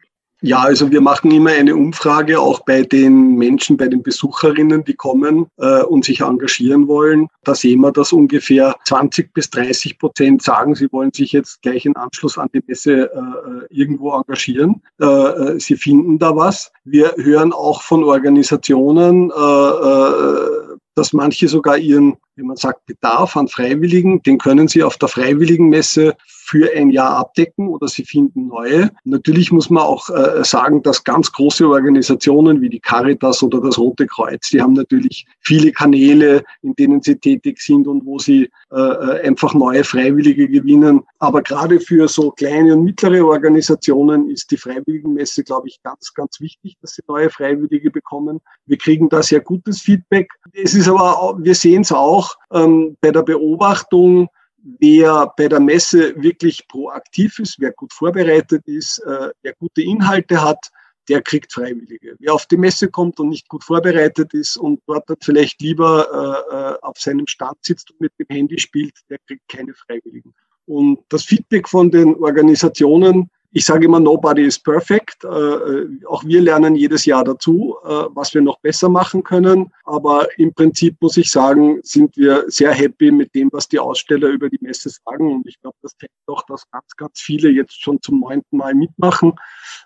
Ja, 0.43 0.61
also 0.61 0.89
wir 0.89 1.01
machen 1.01 1.29
immer 1.29 1.51
eine 1.51 1.75
Umfrage 1.75 2.39
auch 2.39 2.61
bei 2.61 2.81
den 2.81 3.35
Menschen, 3.35 3.77
bei 3.77 3.87
den 3.87 4.01
Besucherinnen, 4.01 4.83
die 4.83 4.95
kommen 4.95 5.45
äh, 5.57 5.83
und 5.83 6.03
sich 6.03 6.21
engagieren 6.21 6.87
wollen. 6.87 7.27
Da 7.43 7.53
sehen 7.53 7.81
wir, 7.81 7.91
dass 7.91 8.11
ungefähr 8.11 8.75
20 8.85 9.35
bis 9.35 9.51
30 9.51 9.99
Prozent 9.99 10.41
sagen, 10.41 10.73
sie 10.73 10.91
wollen 10.91 11.11
sich 11.13 11.31
jetzt 11.31 11.61
gleich 11.61 11.85
in 11.85 11.95
Anschluss 11.95 12.39
an 12.39 12.49
die 12.55 12.63
Messe 12.65 13.11
äh, 13.13 13.65
irgendwo 13.69 14.13
engagieren. 14.13 14.81
Äh, 14.99 15.05
äh 15.05 15.59
sie 15.59 15.75
finden 15.75 16.17
da 16.17 16.35
was. 16.35 16.71
Wir 16.85 17.13
hören 17.17 17.53
auch 17.53 17.83
von 17.83 18.03
Organisationen, 18.03 19.29
äh, 19.29 19.35
äh, 19.35 20.77
dass 20.95 21.13
manche 21.13 21.49
sogar 21.49 21.77
ihren, 21.77 22.17
wie 22.35 22.43
man 22.43 22.57
sagt, 22.57 22.87
Bedarf 22.87 23.37
an 23.37 23.47
Freiwilligen, 23.47 24.23
den 24.23 24.39
können 24.39 24.67
sie 24.67 24.83
auf 24.83 24.97
der 24.97 25.07
Freiwilligenmesse 25.07 26.15
für 26.51 26.69
ein 26.75 26.89
Jahr 26.89 27.15
abdecken 27.15 27.69
oder 27.69 27.87
sie 27.87 28.03
finden 28.03 28.47
neue. 28.47 28.91
Natürlich 29.05 29.53
muss 29.53 29.69
man 29.69 29.83
auch 29.83 30.09
äh, 30.09 30.43
sagen, 30.43 30.83
dass 30.83 31.05
ganz 31.05 31.31
große 31.31 31.65
Organisationen 31.65 32.59
wie 32.59 32.67
die 32.67 32.81
Caritas 32.81 33.41
oder 33.41 33.61
das 33.61 33.77
Rote 33.77 34.05
Kreuz, 34.05 34.49
die 34.49 34.61
haben 34.61 34.73
natürlich 34.73 35.25
viele 35.39 35.71
Kanäle, 35.71 36.43
in 36.61 36.75
denen 36.75 37.01
sie 37.01 37.15
tätig 37.15 37.61
sind 37.61 37.87
und 37.87 38.05
wo 38.05 38.19
sie 38.19 38.49
äh, 38.69 38.75
äh 38.75 39.21
einfach 39.21 39.53
neue 39.53 39.85
Freiwillige 39.85 40.49
gewinnen. 40.49 41.03
Aber 41.19 41.41
gerade 41.41 41.79
für 41.79 42.09
so 42.09 42.31
kleine 42.31 42.75
und 42.75 42.83
mittlere 42.83 43.25
Organisationen 43.25 44.29
ist 44.29 44.51
die 44.51 44.57
Freiwilligenmesse, 44.57 45.45
glaube 45.45 45.69
ich, 45.69 45.81
ganz, 45.83 46.13
ganz 46.13 46.41
wichtig, 46.41 46.75
dass 46.81 46.95
sie 46.95 47.03
neue 47.07 47.29
Freiwillige 47.29 47.91
bekommen. 47.91 48.41
Wir 48.65 48.77
kriegen 48.77 49.07
da 49.07 49.23
sehr 49.23 49.39
gutes 49.39 49.79
Feedback. 49.79 50.27
Es 50.51 50.73
ist 50.73 50.89
aber, 50.89 51.37
wir 51.39 51.55
sehen 51.55 51.83
es 51.83 51.93
auch 51.93 52.35
ähm, 52.51 52.97
bei 52.99 53.11
der 53.11 53.23
Beobachtung, 53.23 54.27
wer 54.63 55.33
bei 55.35 55.47
der 55.47 55.59
Messe 55.59 56.13
wirklich 56.21 56.67
proaktiv 56.67 57.39
ist, 57.39 57.59
wer 57.59 57.71
gut 57.71 57.93
vorbereitet 57.93 58.67
ist, 58.67 58.99
äh, 58.99 59.29
wer 59.41 59.53
gute 59.53 59.81
Inhalte 59.81 60.41
hat, 60.41 60.71
der 61.09 61.21
kriegt 61.21 61.51
Freiwillige. 61.51 62.15
Wer 62.19 62.33
auf 62.33 62.45
die 62.45 62.57
Messe 62.57 62.89
kommt 62.89 63.19
und 63.19 63.29
nicht 63.29 63.49
gut 63.49 63.63
vorbereitet 63.63 64.33
ist 64.33 64.57
und 64.57 64.81
dort 64.85 65.05
vielleicht 65.21 65.61
lieber 65.61 66.07
äh, 66.51 66.55
äh, 66.55 66.77
auf 66.81 66.97
seinem 66.97 67.27
Stand 67.27 67.57
sitzt 67.61 67.91
und 67.91 68.01
mit 68.01 68.13
dem 68.19 68.27
Handy 68.29 68.59
spielt, 68.59 68.93
der 69.09 69.17
kriegt 69.27 69.47
keine 69.47 69.73
Freiwilligen. 69.73 70.33
Und 70.67 70.99
das 71.09 71.23
Feedback 71.23 71.67
von 71.67 71.89
den 71.91 72.15
Organisationen 72.15 73.29
ich 73.53 73.65
sage 73.65 73.85
immer, 73.85 73.99
nobody 73.99 74.43
is 74.43 74.57
perfect. 74.57 75.25
Äh, 75.25 75.27
äh, 75.27 76.05
auch 76.07 76.23
wir 76.23 76.41
lernen 76.41 76.75
jedes 76.75 77.05
Jahr 77.05 77.25
dazu, 77.25 77.75
äh, 77.83 78.05
was 78.15 78.33
wir 78.33 78.41
noch 78.41 78.59
besser 78.59 78.87
machen 78.87 79.23
können. 79.23 79.71
Aber 79.83 80.27
im 80.37 80.53
Prinzip 80.53 80.95
muss 81.01 81.17
ich 81.17 81.29
sagen, 81.29 81.81
sind 81.83 82.15
wir 82.15 82.45
sehr 82.47 82.71
happy 82.71 83.11
mit 83.11 83.35
dem, 83.35 83.49
was 83.51 83.67
die 83.67 83.79
Aussteller 83.79 84.29
über 84.29 84.49
die 84.49 84.59
Messe 84.61 84.89
sagen. 84.89 85.33
Und 85.33 85.47
ich 85.47 85.59
glaube, 85.59 85.75
das 85.81 85.97
zeigt 85.97 86.13
doch, 86.27 86.45
dass 86.45 86.69
ganz, 86.71 86.95
ganz 86.95 87.19
viele 87.19 87.49
jetzt 87.49 87.81
schon 87.81 88.01
zum 88.01 88.21
neunten 88.21 88.57
Mal 88.57 88.73
mitmachen 88.73 89.33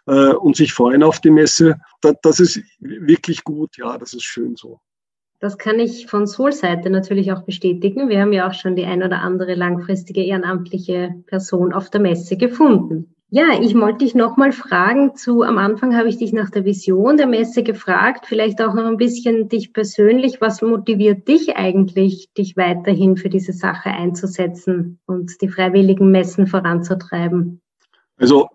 und 0.06 0.56
sich 0.56 0.74
freuen 0.74 1.04
auf 1.04 1.20
die 1.20 1.32
Messe. 1.32 1.80
Das, 2.02 2.16
das 2.22 2.40
ist 2.40 2.62
wirklich 2.80 3.44
gut. 3.44 3.78
Ja, 3.78 3.98
das 3.98 4.14
ist 4.14 4.24
schön 4.24 4.56
so. 4.56 4.80
Das 5.40 5.58
kann 5.58 5.80
ich 5.80 6.08
von 6.08 6.28
Sol-Seite 6.28 6.90
natürlich 6.90 7.32
auch 7.32 7.44
bestätigen. 7.44 8.10
Wir 8.10 8.22
haben 8.22 8.34
ja 8.34 8.48
auch 8.48 8.54
schon 8.54 8.76
die 8.76 8.86
ein 8.86 9.04
oder 9.04 9.22
andere 9.22 9.56
langfristige 9.56 10.24
ehrenamtliche 10.24 11.16
Person 11.26 11.74
auf 11.74 11.90
der 11.90 12.02
Messe 12.02 12.38
gefunden. 12.38 13.15
Ja, 13.30 13.60
ich 13.60 13.74
wollte 13.76 14.06
dich 14.06 14.14
nochmal 14.14 14.52
fragen 14.52 15.16
zu, 15.16 15.42
am 15.42 15.58
Anfang 15.58 15.98
habe 15.98 16.08
ich 16.08 16.18
dich 16.18 16.32
nach 16.32 16.52
der 16.52 16.64
Vision 16.64 17.18
der 17.18 17.26
Messe 17.26 17.64
gefragt, 17.64 18.28
vielleicht 18.28 18.62
auch 18.62 18.74
noch 18.76 18.86
ein 18.86 18.98
bisschen 18.98 19.50
dich 19.50 19.74
persönlich. 19.74 20.42
Was 20.42 20.62
motiviert 20.62 21.28
dich 21.28 21.58
eigentlich, 21.58 22.32
dich 22.38 22.56
weiterhin 22.56 23.18
für 23.18 23.30
diese 23.30 23.52
Sache 23.52 23.90
einzusetzen 23.90 25.00
und 25.08 25.42
die 25.42 25.50
freiwilligen 25.50 26.12
Messen 26.12 26.46
voranzutreiben? 26.46 27.62
Also 28.18 28.48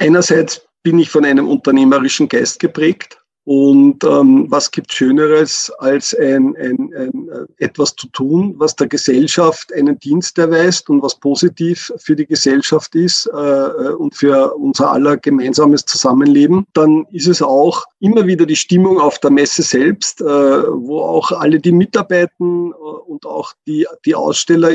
einerseits 0.00 0.66
bin 0.82 0.98
ich 0.98 1.08
von 1.08 1.24
einem 1.24 1.48
unternehmerischen 1.48 2.28
Geist 2.28 2.58
geprägt. 2.58 3.24
Und 3.46 4.02
ähm, 4.02 4.46
was 4.50 4.72
gibt 4.72 4.92
Schöneres, 4.92 5.72
als 5.78 6.12
ein, 6.16 6.56
ein, 6.56 6.92
ein, 6.96 7.28
äh, 7.28 7.64
etwas 7.64 7.94
zu 7.94 8.08
tun, 8.08 8.56
was 8.58 8.74
der 8.74 8.88
Gesellschaft 8.88 9.72
einen 9.72 10.00
Dienst 10.00 10.36
erweist 10.36 10.90
und 10.90 11.00
was 11.00 11.14
positiv 11.14 11.92
für 11.96 12.16
die 12.16 12.26
Gesellschaft 12.26 12.96
ist 12.96 13.30
äh, 13.32 13.38
äh, 13.38 13.92
und 13.92 14.16
für 14.16 14.52
unser 14.56 14.90
aller 14.90 15.16
gemeinsames 15.16 15.84
Zusammenleben? 15.84 16.66
Dann 16.72 17.06
ist 17.12 17.28
es 17.28 17.40
auch 17.40 17.84
immer 18.00 18.26
wieder 18.26 18.46
die 18.46 18.56
Stimmung 18.56 18.98
auf 18.98 19.20
der 19.20 19.30
Messe 19.30 19.62
selbst, 19.62 20.20
äh, 20.22 20.24
wo 20.24 20.98
auch 21.02 21.30
alle, 21.30 21.60
die 21.60 21.70
mitarbeiten 21.70 22.72
äh, 22.72 22.74
und 22.74 23.26
auch 23.26 23.52
die, 23.68 23.86
die 24.04 24.16
Aussteller 24.16 24.72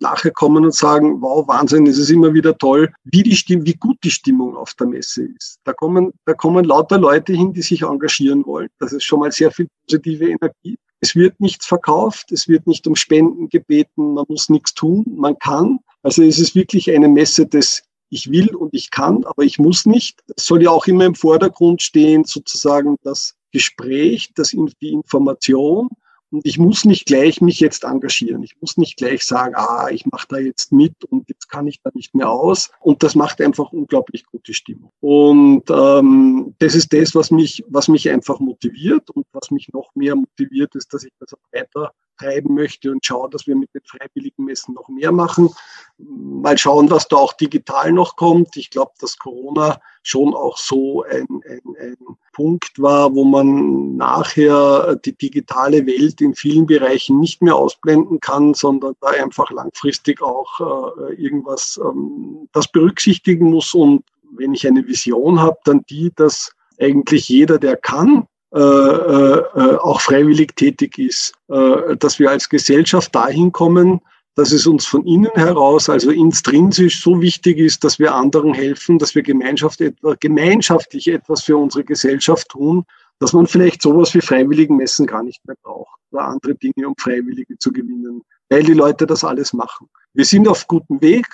nachher 0.00 0.32
kommen 0.32 0.64
und 0.64 0.74
sagen, 0.74 1.22
wow, 1.22 1.46
Wahnsinn, 1.46 1.86
es 1.86 1.98
ist 1.98 2.10
immer 2.10 2.34
wieder 2.34 2.58
toll, 2.58 2.92
wie, 3.04 3.22
die 3.22 3.36
Stimmung, 3.36 3.64
wie 3.66 3.74
gut 3.74 3.98
die 4.02 4.10
Stimmung 4.10 4.56
auf 4.56 4.74
der 4.74 4.88
Messe 4.88 5.26
ist. 5.36 5.60
Da 5.62 5.72
kommen, 5.72 6.12
da 6.24 6.34
kommen 6.34 6.64
lauter 6.64 6.98
Leute 6.98 7.32
hin, 7.32 7.52
die 7.52 7.62
sich 7.62 7.82
engagieren 7.82 8.07
wollen. 8.46 8.68
Das 8.78 8.92
ist 8.92 9.04
schon 9.04 9.20
mal 9.20 9.32
sehr 9.32 9.50
viel 9.50 9.68
positive 9.86 10.30
Energie. 10.30 10.78
Es 11.00 11.14
wird 11.14 11.40
nichts 11.40 11.66
verkauft, 11.66 12.32
es 12.32 12.48
wird 12.48 12.66
nicht 12.66 12.86
um 12.86 12.96
Spenden 12.96 13.48
gebeten, 13.48 14.14
man 14.14 14.24
muss 14.28 14.48
nichts 14.48 14.74
tun, 14.74 15.04
man 15.16 15.38
kann. 15.38 15.78
Also 16.02 16.22
es 16.22 16.38
ist 16.38 16.54
wirklich 16.54 16.90
eine 16.90 17.08
Messe 17.08 17.46
des 17.46 17.82
ich 18.10 18.30
will 18.30 18.54
und 18.54 18.72
ich 18.72 18.90
kann, 18.90 19.24
aber 19.24 19.42
ich 19.44 19.58
muss 19.58 19.84
nicht. 19.84 20.20
Es 20.34 20.46
soll 20.46 20.62
ja 20.62 20.70
auch 20.70 20.86
immer 20.86 21.04
im 21.04 21.14
Vordergrund 21.14 21.82
stehen, 21.82 22.24
sozusagen 22.24 22.96
das 23.02 23.34
Gespräch, 23.52 24.30
das, 24.34 24.54
die 24.80 24.92
Information 24.92 25.90
und 26.30 26.46
ich 26.46 26.58
muss 26.58 26.84
nicht 26.84 27.06
gleich 27.06 27.40
mich 27.40 27.60
jetzt 27.60 27.84
engagieren. 27.84 28.42
Ich 28.42 28.54
muss 28.60 28.76
nicht 28.76 28.96
gleich 28.96 29.22
sagen, 29.22 29.54
ah, 29.56 29.88
ich 29.90 30.06
mache 30.06 30.26
da 30.28 30.38
jetzt 30.38 30.72
mit 30.72 31.04
und 31.04 31.28
jetzt 31.28 31.48
kann 31.48 31.66
ich 31.66 31.80
da 31.82 31.90
nicht 31.94 32.14
mehr 32.14 32.30
aus. 32.30 32.70
Und 32.80 33.02
das 33.02 33.14
macht 33.14 33.40
einfach 33.40 33.72
unglaublich 33.72 34.26
gute 34.26 34.52
Stimmung. 34.52 34.92
Und 35.00 35.70
ähm, 35.70 36.54
das 36.58 36.74
ist 36.74 36.92
das, 36.92 37.14
was 37.14 37.30
mich, 37.30 37.64
was 37.68 37.88
mich 37.88 38.10
einfach 38.10 38.40
motiviert 38.40 39.10
und 39.10 39.26
was 39.32 39.50
mich 39.50 39.68
noch 39.72 39.94
mehr 39.94 40.16
motiviert, 40.16 40.74
ist, 40.74 40.92
dass 40.92 41.04
ich 41.04 41.12
das 41.18 41.32
auch 41.32 41.52
weiter 41.52 41.92
treiben 42.18 42.54
möchte 42.54 42.90
und 42.90 43.04
schaue, 43.04 43.30
dass 43.30 43.46
wir 43.46 43.56
mit 43.56 43.72
den 43.74 43.82
freiwilligen 43.84 44.44
Messen 44.44 44.74
noch 44.74 44.88
mehr 44.88 45.12
machen. 45.12 45.50
Mal 45.98 46.58
schauen, 46.58 46.90
was 46.90 47.08
da 47.08 47.16
auch 47.16 47.32
digital 47.32 47.92
noch 47.92 48.16
kommt. 48.16 48.56
Ich 48.56 48.70
glaube, 48.70 48.92
dass 49.00 49.18
Corona 49.18 49.80
schon 50.02 50.34
auch 50.34 50.56
so 50.56 51.04
ein, 51.04 51.26
ein, 51.48 51.60
ein 51.80 51.96
Punkt 52.32 52.80
war, 52.80 53.14
wo 53.14 53.24
man 53.24 53.96
nachher 53.96 54.96
die 54.96 55.16
digitale 55.16 55.86
Welt 55.86 56.20
in 56.20 56.34
vielen 56.34 56.66
Bereichen 56.66 57.18
nicht 57.18 57.42
mehr 57.42 57.56
ausblenden 57.56 58.20
kann, 58.20 58.54
sondern 58.54 58.94
da 59.00 59.08
einfach 59.08 59.50
langfristig 59.50 60.22
auch 60.22 60.60
äh, 60.60 61.14
irgendwas 61.14 61.80
ähm, 61.82 62.48
das 62.52 62.68
berücksichtigen 62.68 63.50
muss. 63.50 63.74
Und 63.74 64.04
wenn 64.36 64.54
ich 64.54 64.66
eine 64.66 64.86
Vision 64.86 65.40
habe, 65.40 65.58
dann 65.64 65.84
die, 65.90 66.12
dass 66.14 66.52
eigentlich 66.80 67.28
jeder, 67.28 67.58
der 67.58 67.76
kann, 67.76 68.26
äh, 68.54 68.58
äh, 68.58 69.42
äh, 69.56 69.76
auch 69.76 70.00
freiwillig 70.00 70.56
tätig 70.56 70.98
ist, 70.98 71.34
äh, 71.48 71.96
dass 71.96 72.18
wir 72.18 72.30
als 72.30 72.48
Gesellschaft 72.48 73.14
dahin 73.14 73.52
kommen, 73.52 74.00
dass 74.36 74.52
es 74.52 74.66
uns 74.66 74.86
von 74.86 75.04
innen 75.04 75.32
heraus, 75.34 75.90
also 75.90 76.10
intrinsisch 76.10 77.02
so 77.02 77.20
wichtig 77.20 77.58
ist, 77.58 77.84
dass 77.84 77.98
wir 77.98 78.14
anderen 78.14 78.54
helfen, 78.54 78.98
dass 78.98 79.14
wir 79.14 79.22
Gemeinschaft 79.22 79.80
etwa, 79.80 80.14
gemeinschaftlich 80.18 81.08
etwas 81.08 81.42
für 81.42 81.56
unsere 81.56 81.84
Gesellschaft 81.84 82.48
tun, 82.48 82.84
dass 83.18 83.32
man 83.32 83.46
vielleicht 83.46 83.82
sowas 83.82 84.14
wie 84.14 84.20
freiwilligen 84.20 84.76
Messen 84.76 85.06
gar 85.06 85.22
nicht 85.22 85.44
mehr 85.44 85.56
braucht 85.62 85.98
oder 86.10 86.24
andere 86.24 86.54
Dinge, 86.54 86.86
um 86.86 86.94
Freiwillige 86.96 87.58
zu 87.58 87.70
gewinnen, 87.70 88.22
weil 88.48 88.62
die 88.62 88.74
Leute 88.74 89.06
das 89.06 89.24
alles 89.24 89.52
machen. 89.52 89.88
Wir 90.14 90.24
sind 90.24 90.48
auf 90.48 90.66
gutem 90.68 91.02
Weg, 91.02 91.26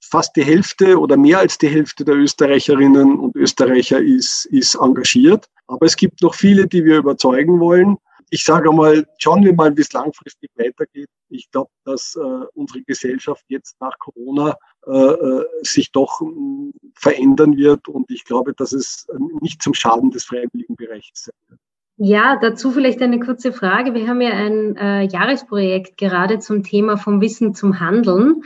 fast 0.00 0.36
die 0.36 0.44
Hälfte 0.44 0.98
oder 0.98 1.16
mehr 1.16 1.38
als 1.38 1.58
die 1.58 1.68
Hälfte 1.68 2.04
der 2.04 2.16
Österreicherinnen 2.16 3.18
und 3.18 3.36
Österreicher 3.36 4.00
ist, 4.00 4.46
ist 4.46 4.74
engagiert. 4.74 5.46
Aber 5.66 5.86
es 5.86 5.96
gibt 5.96 6.22
noch 6.22 6.34
viele, 6.34 6.66
die 6.66 6.84
wir 6.84 6.98
überzeugen 6.98 7.60
wollen. 7.60 7.96
Ich 8.30 8.44
sage 8.44 8.72
mal, 8.72 9.06
schauen 9.18 9.44
wir 9.44 9.54
mal, 9.54 9.76
wie 9.76 9.80
es 9.80 9.92
langfristig 9.92 10.50
weitergeht. 10.56 11.08
Ich 11.30 11.50
glaube, 11.50 11.70
dass 11.84 12.16
äh, 12.16 12.46
unsere 12.54 12.82
Gesellschaft 12.82 13.44
jetzt 13.48 13.76
nach 13.80 13.98
Corona 13.98 14.56
äh, 14.86 14.90
äh 14.90 15.46
sich 15.62 15.90
doch 15.90 16.20
äh, 16.20 16.70
verändern 16.94 17.56
wird. 17.56 17.88
Und 17.88 18.10
ich 18.10 18.24
glaube, 18.24 18.52
dass 18.54 18.72
es 18.72 19.06
nicht 19.40 19.62
zum 19.62 19.74
Schaden 19.74 20.10
des 20.10 20.24
freiwilligen 20.24 20.76
Bereichs 20.76 21.24
sein 21.24 21.34
wird. 21.48 21.60
Ja, 22.02 22.38
dazu 22.40 22.70
vielleicht 22.70 23.02
eine 23.02 23.20
kurze 23.20 23.52
Frage. 23.52 23.92
Wir 23.92 24.08
haben 24.08 24.22
ja 24.22 24.30
ein 24.30 24.74
äh, 24.76 25.02
Jahresprojekt 25.02 25.98
gerade 25.98 26.38
zum 26.38 26.62
Thema 26.62 26.96
vom 26.96 27.20
Wissen 27.20 27.54
zum 27.54 27.78
Handeln. 27.78 28.42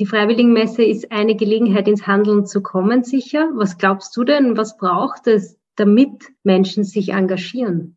Die 0.00 0.06
Freiwilligenmesse 0.06 0.82
ist 0.82 1.12
eine 1.12 1.36
Gelegenheit, 1.36 1.86
ins 1.86 2.06
Handeln 2.06 2.46
zu 2.46 2.62
kommen, 2.62 3.04
sicher. 3.04 3.48
Was 3.54 3.78
glaubst 3.78 4.16
du 4.16 4.24
denn, 4.24 4.56
was 4.56 4.76
braucht 4.76 5.28
es, 5.28 5.56
damit 5.76 6.32
Menschen 6.42 6.82
sich 6.82 7.10
engagieren? 7.10 7.96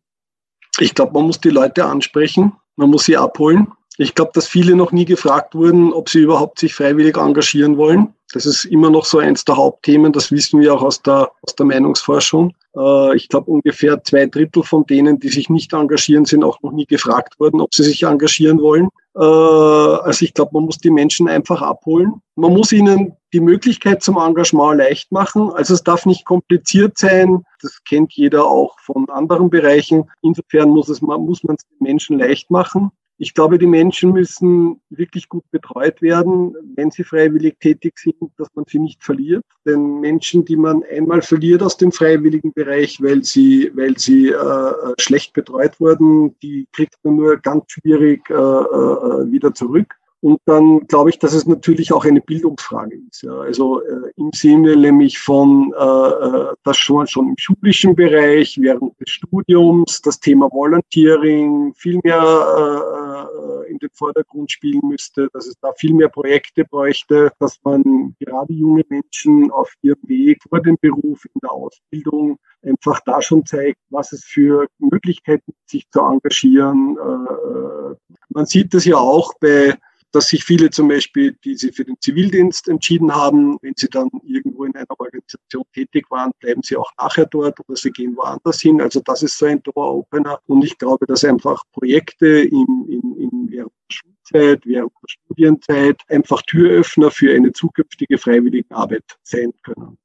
Ich 0.78 0.94
glaube, 0.94 1.14
man 1.14 1.24
muss 1.24 1.40
die 1.40 1.50
Leute 1.50 1.84
ansprechen, 1.84 2.52
man 2.76 2.90
muss 2.90 3.04
sie 3.04 3.16
abholen. 3.16 3.72
Ich 4.00 4.14
glaube, 4.14 4.30
dass 4.32 4.46
viele 4.46 4.76
noch 4.76 4.92
nie 4.92 5.04
gefragt 5.04 5.56
wurden, 5.56 5.92
ob 5.92 6.08
sie 6.08 6.20
überhaupt 6.20 6.60
sich 6.60 6.72
freiwillig 6.72 7.16
engagieren 7.16 7.76
wollen. 7.76 8.14
Das 8.32 8.46
ist 8.46 8.64
immer 8.66 8.90
noch 8.90 9.04
so 9.04 9.18
eins 9.18 9.44
der 9.44 9.56
Hauptthemen. 9.56 10.12
Das 10.12 10.30
wissen 10.30 10.60
wir 10.60 10.74
auch 10.74 10.82
aus 10.82 11.02
der, 11.02 11.32
aus 11.42 11.56
der 11.56 11.66
Meinungsforschung. 11.66 12.54
Äh, 12.76 13.16
ich 13.16 13.28
glaube, 13.28 13.50
ungefähr 13.50 14.02
zwei 14.04 14.26
Drittel 14.26 14.62
von 14.62 14.86
denen, 14.86 15.18
die 15.18 15.30
sich 15.30 15.50
nicht 15.50 15.72
engagieren, 15.72 16.26
sind 16.26 16.44
auch 16.44 16.62
noch 16.62 16.70
nie 16.70 16.86
gefragt 16.86 17.40
worden, 17.40 17.60
ob 17.60 17.74
sie 17.74 17.82
sich 17.82 18.04
engagieren 18.04 18.60
wollen. 18.60 18.88
Äh, 19.18 19.22
also 19.22 20.24
ich 20.24 20.32
glaube, 20.32 20.52
man 20.54 20.64
muss 20.64 20.78
die 20.78 20.90
Menschen 20.90 21.28
einfach 21.28 21.60
abholen. 21.60 22.22
Man 22.36 22.52
muss 22.52 22.72
ihnen 22.72 23.16
die 23.32 23.40
Möglichkeit 23.40 24.02
zum 24.02 24.16
Engagement 24.16 24.78
leicht 24.78 25.10
machen. 25.10 25.50
Also 25.52 25.74
es 25.74 25.82
darf 25.82 26.06
nicht 26.06 26.24
kompliziert 26.24 26.96
sein. 26.96 27.44
Das 27.60 27.82
kennt 27.84 28.12
jeder 28.14 28.46
auch 28.46 28.78
von 28.80 29.08
anderen 29.10 29.50
Bereichen. 29.50 30.08
Insofern 30.22 30.70
muss, 30.70 30.88
es, 30.88 31.02
muss 31.02 31.42
man 31.42 31.56
es 31.56 31.66
den 31.66 31.78
Menschen 31.80 32.18
leicht 32.18 32.50
machen. 32.50 32.92
Ich 33.20 33.34
glaube, 33.34 33.58
die 33.58 33.66
Menschen 33.66 34.12
müssen 34.12 34.80
wirklich 34.90 35.28
gut 35.28 35.42
betreut 35.50 36.00
werden, 36.00 36.54
wenn 36.76 36.92
sie 36.92 37.02
freiwillig 37.02 37.58
tätig 37.58 37.98
sind, 37.98 38.30
dass 38.36 38.48
man 38.54 38.64
sie 38.68 38.78
nicht 38.78 39.02
verliert. 39.02 39.44
Denn 39.66 39.98
Menschen, 39.98 40.44
die 40.44 40.56
man 40.56 40.84
einmal 40.84 41.22
verliert 41.22 41.62
aus 41.62 41.76
dem 41.76 41.90
freiwilligen 41.90 42.52
Bereich, 42.52 43.02
weil 43.02 43.24
sie, 43.24 43.72
weil 43.74 43.98
sie 43.98 44.28
äh, 44.28 44.72
schlecht 45.00 45.32
betreut 45.32 45.80
wurden, 45.80 46.38
die 46.40 46.68
kriegt 46.72 46.94
man 47.02 47.16
nur 47.16 47.36
ganz 47.38 47.64
schwierig 47.72 48.30
äh, 48.30 48.34
äh, 48.34 49.32
wieder 49.32 49.52
zurück. 49.52 49.96
Und 50.20 50.40
dann 50.46 50.86
glaube 50.88 51.10
ich, 51.10 51.18
dass 51.18 51.32
es 51.32 51.46
natürlich 51.46 51.92
auch 51.92 52.04
eine 52.04 52.20
Bildungsfrage 52.20 52.96
ist. 53.08 53.22
Ja. 53.22 53.38
Also 53.38 53.80
äh, 53.82 54.12
im 54.16 54.30
Sinne 54.32 54.76
nämlich 54.76 55.18
von, 55.18 55.72
äh, 55.76 55.84
äh 55.84 56.47
das 56.68 56.76
schon, 56.76 57.06
schon 57.06 57.30
im 57.30 57.38
schulischen 57.38 57.96
Bereich, 57.96 58.58
während 58.60 59.00
des 59.00 59.10
Studiums, 59.10 60.02
das 60.02 60.20
Thema 60.20 60.50
Volunteering 60.52 61.72
viel 61.74 61.98
mehr 62.04 62.20
äh, 62.20 63.66
äh, 63.66 63.70
in 63.70 63.78
den 63.78 63.88
Vordergrund 63.94 64.50
spielen 64.50 64.82
müsste, 64.84 65.28
dass 65.32 65.46
es 65.46 65.56
da 65.60 65.72
viel 65.78 65.94
mehr 65.94 66.08
Projekte 66.08 66.64
bräuchte, 66.64 67.32
dass 67.38 67.58
man 67.64 68.14
gerade 68.20 68.52
junge 68.52 68.84
Menschen 68.88 69.50
auf 69.50 69.72
ihrem 69.82 70.02
Weg 70.02 70.42
vor 70.48 70.60
dem 70.60 70.76
Beruf, 70.80 71.24
in 71.24 71.40
der 71.42 71.52
Ausbildung 71.52 72.38
einfach 72.62 73.00
da 73.06 73.22
schon 73.22 73.46
zeigt, 73.46 73.78
was 73.88 74.12
es 74.12 74.24
für 74.24 74.66
Möglichkeiten 74.78 75.44
gibt, 75.46 75.70
sich 75.70 75.90
zu 75.90 76.00
engagieren. 76.00 76.98
Äh, 76.98 77.94
man 78.28 78.46
sieht 78.46 78.74
das 78.74 78.84
ja 78.84 78.96
auch 78.96 79.32
bei 79.40 79.74
dass 80.12 80.28
sich 80.28 80.44
viele 80.44 80.70
zum 80.70 80.88
Beispiel, 80.88 81.36
die 81.44 81.54
sich 81.54 81.74
für 81.74 81.84
den 81.84 81.96
Zivildienst 82.00 82.68
entschieden 82.68 83.14
haben, 83.14 83.58
wenn 83.62 83.74
sie 83.76 83.88
dann 83.88 84.08
irgendwo 84.24 84.64
in 84.64 84.74
einer 84.74 84.86
Organisation 84.98 85.64
tätig 85.74 86.10
waren, 86.10 86.30
bleiben 86.40 86.62
sie 86.62 86.76
auch 86.76 86.90
nachher 86.98 87.26
dort 87.26 87.58
oder 87.60 87.76
sie 87.76 87.90
gehen 87.90 88.16
woanders 88.16 88.60
hin. 88.60 88.80
Also 88.80 89.00
das 89.00 89.22
ist 89.22 89.36
so 89.38 89.46
ein 89.46 89.62
Door-Opener. 89.62 90.40
Und 90.46 90.64
ich 90.64 90.78
glaube, 90.78 91.06
dass 91.06 91.24
einfach 91.24 91.62
Projekte 91.72 92.26
in, 92.26 92.86
in, 92.88 93.16
in 93.16 93.48
während 93.50 93.72
der 93.72 93.96
Schulzeit, 93.96 94.66
während 94.66 94.92
der 94.92 95.08
Studienzeit 95.08 96.00
einfach 96.08 96.42
Türöffner 96.42 97.10
für 97.10 97.34
eine 97.34 97.52
zukünftige 97.52 98.18
freiwillige 98.18 98.74
Arbeit 98.74 99.04
sein 99.22 99.52
können. 99.62 99.98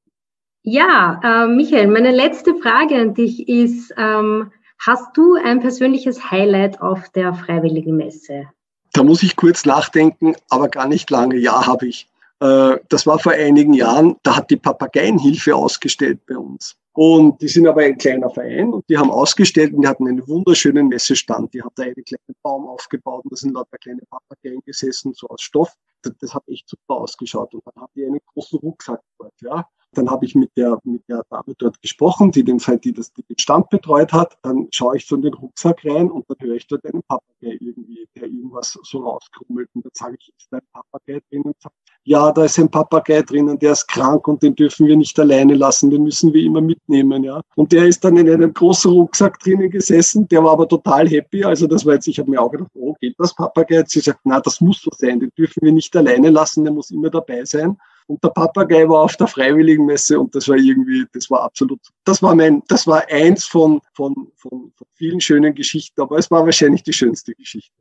Ja, 0.62 1.20
äh, 1.22 1.46
Michael, 1.46 1.88
meine 1.88 2.10
letzte 2.10 2.54
Frage 2.54 2.96
an 2.96 3.14
dich 3.14 3.48
ist, 3.48 3.92
ähm, 3.98 4.50
hast 4.78 5.16
du 5.16 5.34
ein 5.34 5.60
persönliches 5.60 6.30
Highlight 6.30 6.80
auf 6.80 7.10
der 7.10 7.34
Freiwilligen 7.34 7.96
Messe? 7.96 8.46
Da 8.94 9.02
muss 9.02 9.24
ich 9.24 9.34
kurz 9.34 9.64
nachdenken, 9.66 10.36
aber 10.48 10.68
gar 10.68 10.86
nicht 10.86 11.10
lange. 11.10 11.36
Ja, 11.36 11.66
habe 11.66 11.88
ich. 11.88 12.08
Äh, 12.38 12.76
das 12.88 13.06
war 13.06 13.18
vor 13.18 13.32
einigen 13.32 13.74
Jahren, 13.74 14.16
da 14.22 14.36
hat 14.36 14.50
die 14.50 14.56
Papageienhilfe 14.56 15.54
ausgestellt 15.54 16.20
bei 16.26 16.36
uns. 16.36 16.76
Und 16.92 17.42
die 17.42 17.48
sind 17.48 17.66
aber 17.66 17.82
ein 17.82 17.98
kleiner 17.98 18.30
Verein 18.30 18.72
und 18.72 18.88
die 18.88 18.96
haben 18.96 19.10
ausgestellt 19.10 19.74
und 19.74 19.82
die 19.82 19.88
hatten 19.88 20.06
einen 20.06 20.26
wunderschönen 20.28 20.86
Messestand. 20.86 21.52
Die 21.52 21.60
haben 21.60 21.72
da 21.74 21.82
einen 21.82 22.04
kleinen 22.04 22.36
Baum 22.40 22.68
aufgebaut 22.68 23.24
und 23.24 23.32
da 23.32 23.36
sind 23.36 23.54
lauter 23.54 23.78
kleine 23.78 24.02
Papageien 24.08 24.60
gesessen, 24.64 25.12
so 25.12 25.26
aus 25.26 25.42
Stoff. 25.42 25.74
Das, 26.02 26.32
hat 26.32 26.44
echt 26.46 26.68
super 26.68 27.00
ausgeschaut. 27.00 27.52
Und 27.52 27.62
dann 27.66 27.82
haben 27.82 27.92
die 27.96 28.06
einen 28.06 28.20
großen 28.32 28.60
Rucksack 28.60 29.00
dort, 29.18 29.34
ja. 29.40 29.66
Dann 29.94 30.10
habe 30.10 30.24
ich 30.26 30.34
mit 30.34 30.50
der, 30.56 30.78
mit 30.84 31.02
der 31.08 31.24
Dame 31.30 31.54
dort 31.58 31.80
gesprochen, 31.80 32.30
die 32.30 32.44
den, 32.44 32.58
die 32.58 32.92
das, 32.92 33.12
die 33.12 33.22
den 33.22 33.38
Stand 33.38 33.70
betreut 33.70 34.12
hat. 34.12 34.36
Dann 34.42 34.68
schaue 34.70 34.96
ich 34.96 35.06
so 35.06 35.16
in 35.16 35.22
den 35.22 35.34
Rucksack 35.34 35.84
rein 35.84 36.10
und 36.10 36.24
dann 36.28 36.36
höre 36.40 36.56
ich 36.56 36.66
dort 36.66 36.84
einen 36.84 37.02
Papagei 37.02 37.56
irgendwie, 37.60 38.06
der 38.14 38.24
irgendwas 38.24 38.78
so 38.82 38.98
rauskrummelt. 38.98 39.68
Und 39.74 39.84
dann 39.84 39.92
sage 39.94 40.16
ich, 40.18 40.32
ist 40.36 40.48
da 40.50 40.58
ein 40.58 40.66
Papagei 40.72 41.20
drin? 41.30 41.42
Und 41.42 41.56
sagt, 41.60 41.74
ja, 42.04 42.30
da 42.32 42.44
ist 42.44 42.58
ein 42.58 42.70
Papagei 42.70 43.22
drinnen, 43.22 43.58
der 43.58 43.72
ist 43.72 43.88
krank 43.88 44.28
und 44.28 44.42
den 44.42 44.54
dürfen 44.54 44.86
wir 44.86 44.96
nicht 44.96 45.18
alleine 45.18 45.54
lassen, 45.54 45.90
den 45.90 46.02
müssen 46.02 46.34
wir 46.34 46.42
immer 46.42 46.60
mitnehmen, 46.60 47.24
ja. 47.24 47.40
Und 47.56 47.72
der 47.72 47.86
ist 47.86 48.04
dann 48.04 48.16
in 48.18 48.28
einem 48.28 48.52
großen 48.52 48.90
Rucksack 48.90 49.38
drinnen 49.38 49.70
gesessen, 49.70 50.28
der 50.28 50.44
war 50.44 50.52
aber 50.52 50.68
total 50.68 51.08
happy, 51.08 51.44
also 51.44 51.66
das 51.66 51.86
war 51.86 51.94
jetzt, 51.94 52.06
ich 52.06 52.18
habe 52.18 52.30
mir 52.30 52.40
auch 52.40 52.50
gedacht, 52.50 52.70
oh, 52.74 52.94
geht 53.00 53.14
das 53.18 53.34
Papagei? 53.34 53.84
Sie 53.86 54.00
sagt, 54.00 54.20
na, 54.24 54.38
das 54.40 54.60
muss 54.60 54.82
so 54.82 54.90
sein, 54.94 55.18
den 55.18 55.30
dürfen 55.36 55.62
wir 55.62 55.72
nicht 55.72 55.96
alleine 55.96 56.28
lassen, 56.28 56.64
der 56.64 56.74
muss 56.74 56.90
immer 56.90 57.08
dabei 57.08 57.44
sein. 57.44 57.78
Und 58.06 58.22
der 58.22 58.28
Papagei 58.30 58.86
war 58.88 59.02
auf 59.02 59.16
der 59.16 59.26
Freiwilligenmesse 59.26 60.20
und 60.20 60.34
das 60.34 60.48
war 60.48 60.56
irgendwie, 60.56 61.06
das 61.12 61.30
war 61.30 61.42
absolut, 61.42 61.80
das 62.04 62.22
war 62.22 62.34
mein, 62.34 62.62
das 62.68 62.86
war 62.86 63.02
eins 63.08 63.44
von, 63.44 63.80
von, 63.94 64.14
von, 64.36 64.72
von 64.76 64.86
vielen 64.94 65.20
schönen 65.20 65.54
Geschichten, 65.54 66.00
aber 66.00 66.18
es 66.18 66.30
war 66.30 66.44
wahrscheinlich 66.44 66.82
die 66.82 66.92
schönste 66.92 67.34
Geschichte. 67.34 67.72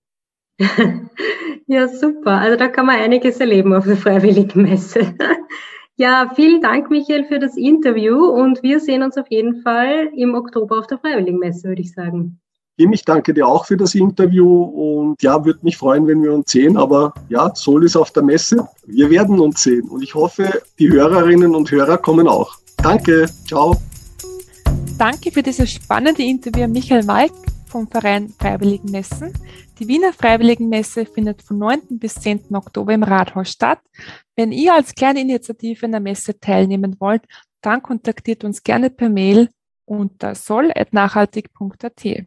ja, 1.68 1.88
super. 1.88 2.32
Also 2.32 2.58
da 2.58 2.68
kann 2.70 2.86
man 2.86 2.96
einiges 2.96 3.40
erleben 3.40 3.74
auf 3.74 3.86
der 3.86 3.98
Freiwilligenmesse. 3.98 5.14
ja, 5.98 6.32
vielen 6.36 6.62
Dank, 6.62 6.90
Michael, 6.90 7.26
für 7.26 7.40
das 7.40 7.58
Interview 7.58 8.26
und 8.26 8.64
wir 8.64 8.80
sehen 8.80 9.04
uns 9.04 9.18
auf 9.18 9.30
jeden 9.30 9.62
Fall 9.62 10.10
im 10.16 10.36
Oktober 10.36 10.80
auf 10.80 10.88
der 10.88 11.00
Freiwilligenmesse, 11.00 11.68
würde 11.68 11.82
ich 11.82 11.92
sagen. 11.92 12.40
Kim, 12.76 12.92
ich 12.92 13.06
danke 13.06 13.36
dir 13.36 13.48
auch 13.48 13.66
für 13.66 13.78
das 13.78 13.94
Interview 13.94 14.64
und 14.64 15.22
ja, 15.22 15.46
würde 15.46 15.60
mich 15.62 15.78
freuen, 15.78 16.08
wenn 16.08 16.24
wir 16.24 16.34
uns 16.34 16.52
sehen. 16.52 16.76
Aber 16.76 17.14
ja, 17.30 17.54
Sol 17.54 17.86
ist 17.86 17.96
auf 17.96 18.10
der 18.12 18.24
Messe. 18.24 18.68
Wir 18.88 19.12
werden 19.12 19.40
uns 19.40 19.62
sehen 19.62 19.88
und 19.90 20.02
ich 20.02 20.16
hoffe, 20.16 20.62
die 20.80 20.90
Hörerinnen 20.90 21.54
und 21.54 21.70
Hörer 21.70 22.00
kommen 22.00 22.28
auch. 22.28 22.58
Danke, 22.78 23.30
ciao. 23.46 23.76
Danke 24.98 25.32
für 25.32 25.44
dieses 25.44 25.72
spannende 25.72 26.24
Interview, 26.24 26.68
Michael 26.68 27.08
Walk 27.08 27.32
vom 27.68 27.88
Verein 27.88 28.34
Freiwilligen 28.40 28.90
Messen. 28.90 29.34
Die 29.78 29.88
Wiener 29.88 30.12
Freiwilligenmesse 30.12 31.06
findet 31.06 31.44
von 31.44 31.60
9. 31.60 31.82
bis 32.00 32.16
10. 32.16 32.56
Oktober 32.56 32.94
im 32.94 33.04
Rathaus 33.04 33.50
statt. 33.50 33.80
Wenn 34.36 34.52
ihr 34.52 34.74
als 34.74 34.96
kleine 34.96 35.22
Initiative 35.22 35.86
an 35.86 35.92
der 35.92 36.02
Messe 36.02 36.40
teilnehmen 36.40 36.96
wollt, 37.00 37.24
dann 37.62 37.84
kontaktiert 37.84 38.44
uns 38.44 38.64
gerne 38.64 38.90
per 38.90 39.10
Mail 39.10 39.50
unter 39.86 40.34
soll.nachhaltig.at. 40.34 42.26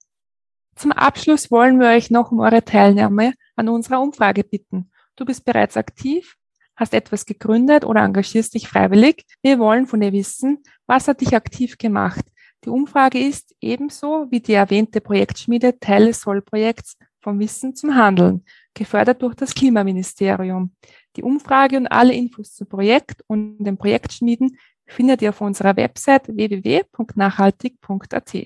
Zum 0.77 0.93
Abschluss 0.93 1.51
wollen 1.51 1.81
wir 1.81 1.89
euch 1.89 2.11
noch 2.11 2.31
um 2.31 2.41
eure 2.41 2.62
Teilnahme 2.62 3.33
an 3.57 3.71
unserer 3.71 4.03
Umfrage 4.03 4.45
bitten. 4.45 4.91
Du 5.17 5.25
bist 5.25 5.47
bereits 5.47 5.79
aktiv, 5.79 6.37
hast 6.77 6.93
etwas 6.93 7.25
gegründet 7.25 7.87
oder 7.87 8.03
engagierst 8.03 8.53
dich 8.55 8.69
freiwillig. 8.69 9.25
Wir 9.43 9.59
wollen 9.59 9.87
von 9.87 10.01
dir 10.01 10.12
wissen, 10.12 10.62
was 10.87 11.09
hat 11.09 11.23
dich 11.23 11.35
aktiv 11.35 11.79
gemacht. 11.79 12.27
Die 12.65 12.69
Umfrage 12.69 13.19
ist 13.19 13.55
ebenso 13.61 14.27
wie 14.31 14.41
die 14.41 14.53
erwähnte 14.53 15.01
Projektschmiede 15.01 15.81
Teil 15.81 16.09
des 16.09 16.21
Soll-Projekts 16.21 16.99
vom 17.21 17.39
Wissen 17.39 17.75
zum 17.75 17.95
Handeln, 17.95 18.45
gefördert 18.75 19.23
durch 19.23 19.35
das 19.35 19.55
Klimaministerium. 19.55 20.75
Die 21.17 21.23
Umfrage 21.23 21.79
und 21.79 21.87
alle 21.87 22.12
Infos 22.12 22.55
zum 22.55 22.69
Projekt 22.69 23.25
und 23.27 23.65
den 23.65 23.79
Projektschmieden 23.79 24.59
findet 24.85 25.23
ihr 25.23 25.31
auf 25.31 25.41
unserer 25.41 25.75
Website 25.77 26.29
www.nachhaltig.at. 26.29 28.37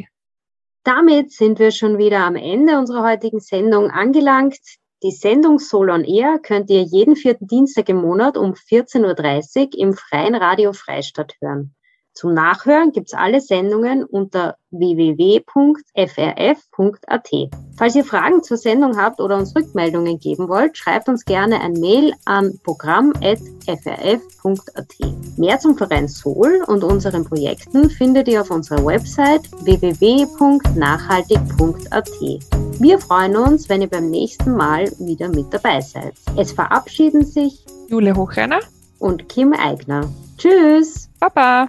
Damit 0.82 1.32
sind 1.32 1.58
wir 1.58 1.72
schon 1.72 1.98
wieder 1.98 2.20
am 2.20 2.36
Ende 2.36 2.78
unserer 2.78 3.04
heutigen 3.04 3.40
Sendung 3.40 3.90
angelangt. 3.90 4.58
Die 5.02 5.10
Sendung 5.10 5.58
Soul 5.58 5.90
on 5.90 6.04
Air 6.04 6.38
könnt 6.38 6.70
ihr 6.70 6.82
jeden 6.82 7.16
vierten 7.16 7.46
Dienstag 7.46 7.88
im 7.88 7.98
Monat 7.98 8.36
um 8.36 8.52
14.30 8.52 9.58
Uhr 9.58 9.78
im 9.78 9.94
Freien 9.94 10.34
Radio 10.34 10.72
Freistadt 10.72 11.34
hören. 11.40 11.74
Zum 12.12 12.34
Nachhören 12.34 12.92
gibt's 12.92 13.14
alle 13.14 13.40
Sendungen 13.40 14.04
unter 14.04 14.56
www.frf.at. 14.70 15.46
Falls 17.76 17.94
ihr 17.94 18.04
Fragen 18.04 18.42
zur 18.42 18.56
Sendung 18.56 18.98
habt 18.98 19.20
oder 19.20 19.38
uns 19.38 19.54
Rückmeldungen 19.56 20.18
geben 20.18 20.48
wollt, 20.48 20.76
schreibt 20.76 21.08
uns 21.08 21.24
gerne 21.24 21.60
ein 21.60 21.74
Mail 21.74 22.12
an 22.24 22.58
programm.frf.at. 22.62 25.38
Mehr 25.38 25.58
zum 25.58 25.78
Verein 25.78 26.08
Sol 26.08 26.62
und 26.66 26.84
unseren 26.84 27.24
Projekten 27.24 27.88
findet 27.88 28.28
ihr 28.28 28.42
auf 28.42 28.50
unserer 28.50 28.84
Website 28.84 29.48
www.nachhaltig.at. 29.64 32.10
Wir 32.80 32.98
freuen 32.98 33.36
uns, 33.36 33.68
wenn 33.68 33.82
ihr 33.82 33.88
beim 33.88 34.10
nächsten 34.10 34.54
Mal 34.54 34.90
wieder 34.98 35.28
mit 35.28 35.52
dabei 35.52 35.80
seid. 35.80 36.14
Es 36.36 36.52
verabschieden 36.52 37.24
sich 37.24 37.64
Jule 37.88 38.14
Hochreiner 38.14 38.60
und 38.98 39.28
Kim 39.28 39.52
Eigner. 39.52 40.08
Tschüss. 40.36 41.08
Baba. 41.18 41.68